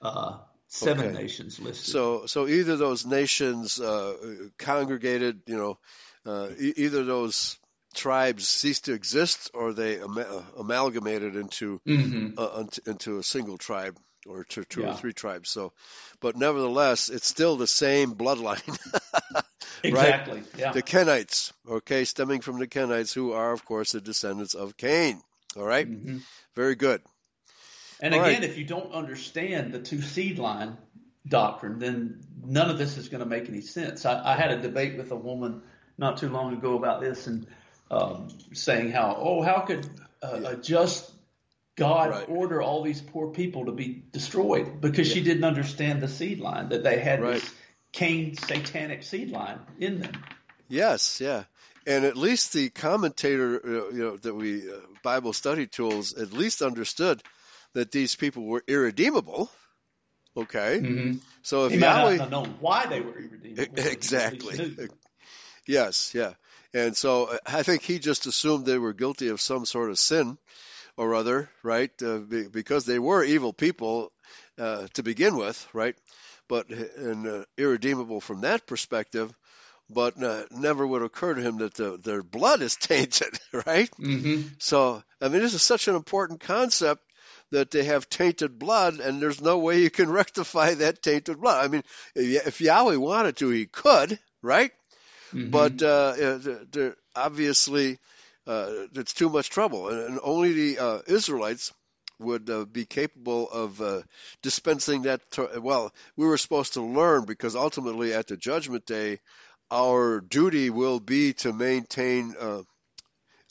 [0.01, 1.21] uh, seven Okay.
[1.23, 1.91] nations listed.
[1.93, 4.15] So so either those nations uh,
[4.57, 5.79] congregated, you know,
[6.25, 7.57] uh, either those
[7.99, 13.97] tribes ceased to exist or they ama- amalgamated into hmm uh, into a single tribe
[14.25, 15.49] or two, two or three tribes.
[15.49, 15.73] So,
[16.21, 18.77] but nevertheless, it's still the same bloodline.
[19.83, 20.43] Exactly.
[20.57, 20.73] Yeah.
[20.73, 25.21] the Kenites, okay, stemming from the Kenites, who are, of course, the descendants of Cain.
[25.55, 25.87] All right?
[25.87, 26.17] hmm
[26.55, 27.01] very good.
[28.01, 28.43] And All again, right.
[28.43, 30.77] if you don't understand the two seed line
[31.27, 34.05] doctrine, then none of this is going to make any sense.
[34.05, 35.61] I, I had a debate with a woman
[35.97, 37.45] not too long ago about this and
[37.91, 39.89] um, saying how, oh, how could
[40.21, 41.11] a, a just
[41.75, 42.29] God Right.
[42.29, 44.81] order all these poor people to be destroyed?
[44.81, 47.41] Because she didn't understand the seed line, that they had Right.
[47.41, 47.53] this
[47.91, 50.13] Cain satanic seed line in them.
[50.67, 51.45] Yes, yeah.
[51.87, 56.31] And at least the commentator, uh, you know, that we uh, Bible study tools at
[56.33, 57.21] least understood
[57.73, 59.49] that these people were irredeemable.
[60.37, 61.17] Okay, Mm-hmm.
[61.41, 63.65] so if He Yahweh, have known why they were irredeemable.
[63.73, 64.89] but he at least exactly,
[65.65, 66.33] yes, yeah,
[66.73, 69.99] and so uh, I think he just assumed they were guilty of some sort of
[69.99, 70.37] sin
[70.97, 71.91] or other, right?
[72.01, 74.11] Uh, be, because they were evil people
[74.57, 75.95] uh, to begin with, right?
[76.47, 79.33] But and uh, irredeemable from that perspective.
[79.91, 83.89] But uh, never would occur to him that the, their blood is tainted, right?
[83.99, 84.49] Mm-hmm.
[84.59, 87.01] So, I mean, this is such an important concept
[87.51, 91.65] that they have tainted blood, and there's no way you can rectify that tainted blood.
[91.65, 91.83] I mean,
[92.15, 94.71] if Yahweh wanted to, he could, right?
[95.33, 95.49] Mm-hmm.
[95.49, 97.99] But uh, obviously,
[98.47, 101.73] uh, it's too much trouble, and, and only the uh, Israelites
[102.19, 104.01] would uh, be capable of uh,
[104.41, 105.21] dispensing that.
[105.31, 109.19] To, well, we were supposed to learn because ultimately, at the judgment day,
[109.71, 112.61] our duty will be to maintain uh,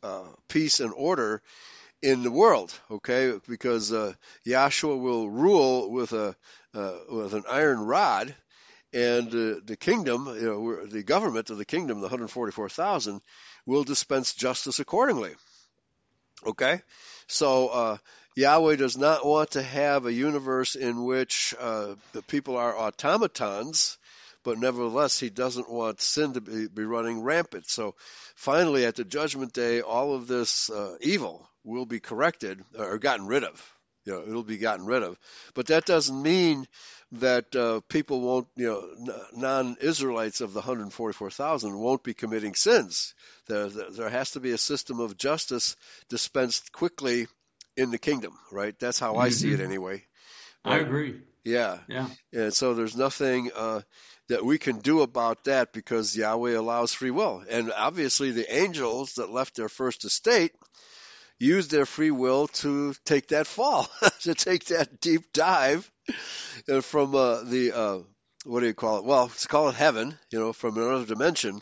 [0.02, 1.42] uh, peace and order
[2.02, 2.72] in the world.
[2.90, 4.12] Okay, because uh,
[4.46, 6.34] Yahshua will rule with a
[6.74, 8.34] uh, with an iron rod,
[8.92, 13.20] and uh, the kingdom, you know, the government of the kingdom, the 144,000,
[13.66, 15.34] will dispense justice accordingly.
[16.46, 16.80] Okay,
[17.26, 17.96] so uh,
[18.36, 23.98] Yahweh does not want to have a universe in which uh, the people are automatons,
[24.44, 27.68] but nevertheless, He doesn't want sin to be, be running rampant.
[27.68, 27.96] So,
[28.36, 33.26] finally, at the judgment day, all of this uh, evil will be corrected or gotten
[33.26, 33.77] rid of.
[34.08, 35.18] You know, it'll be gotten rid of.
[35.52, 36.66] But that doesn't mean
[37.12, 43.14] that uh, people won't, you know, non-Israelites of the 144,000 won't be committing sins.
[43.48, 45.76] There, there, there has to be a system of justice
[46.08, 47.26] dispensed quickly
[47.76, 48.74] in the kingdom, right?
[48.78, 50.04] That's how I see it anyway.
[50.64, 51.20] I agree.
[51.44, 51.78] Yeah.
[51.86, 52.08] Yeah.
[52.32, 53.82] And so there's nothing uh,
[54.28, 57.44] that we can do about that because Yahweh allows free will.
[57.48, 60.52] And obviously, the angels that left their first estate
[61.38, 63.88] used their free will to take that fall,
[64.22, 65.90] to take that deep dive
[66.82, 67.98] from uh, the, uh,
[68.44, 69.04] what do you call it?
[69.04, 71.60] Well, let's call it heaven, you know, from another dimension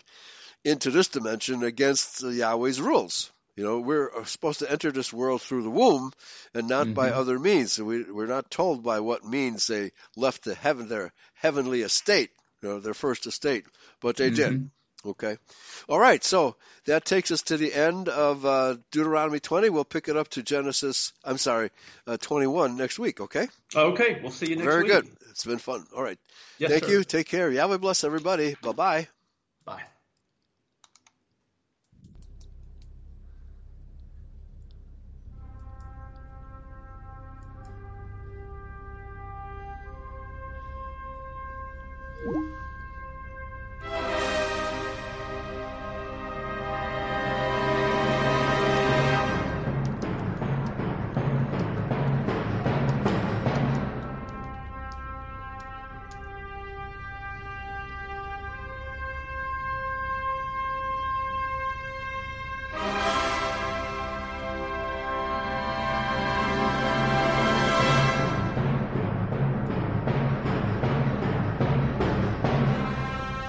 [0.65, 3.31] into this dimension against Yahweh's rules.
[3.57, 6.13] You know, we're supposed to enter this world through the womb
[6.55, 7.17] and not by Mhm.
[7.17, 7.73] other means.
[7.73, 12.31] So we, we're not told by what means they left the heaven, their heavenly estate,
[12.63, 13.65] you know, their first estate,
[14.01, 14.59] but they did.
[15.05, 15.37] Okay.
[15.89, 16.23] All right.
[16.23, 19.71] So that takes us to the end of uh, Deuteronomy 20.
[19.71, 21.71] We'll pick it up to Genesis, I'm sorry,
[22.07, 23.21] uh, 21 next week.
[23.21, 23.49] Okay.
[23.75, 24.93] Okay, we'll see you next Very week.
[24.93, 25.17] Very good.
[25.31, 25.85] It's been fun.
[25.95, 26.19] All right.
[26.59, 26.91] Yes, Thank sir.
[26.91, 27.05] you.
[27.05, 27.51] Take care.
[27.51, 28.57] Yahweh bless everybody.
[28.63, 29.09] Bye bye.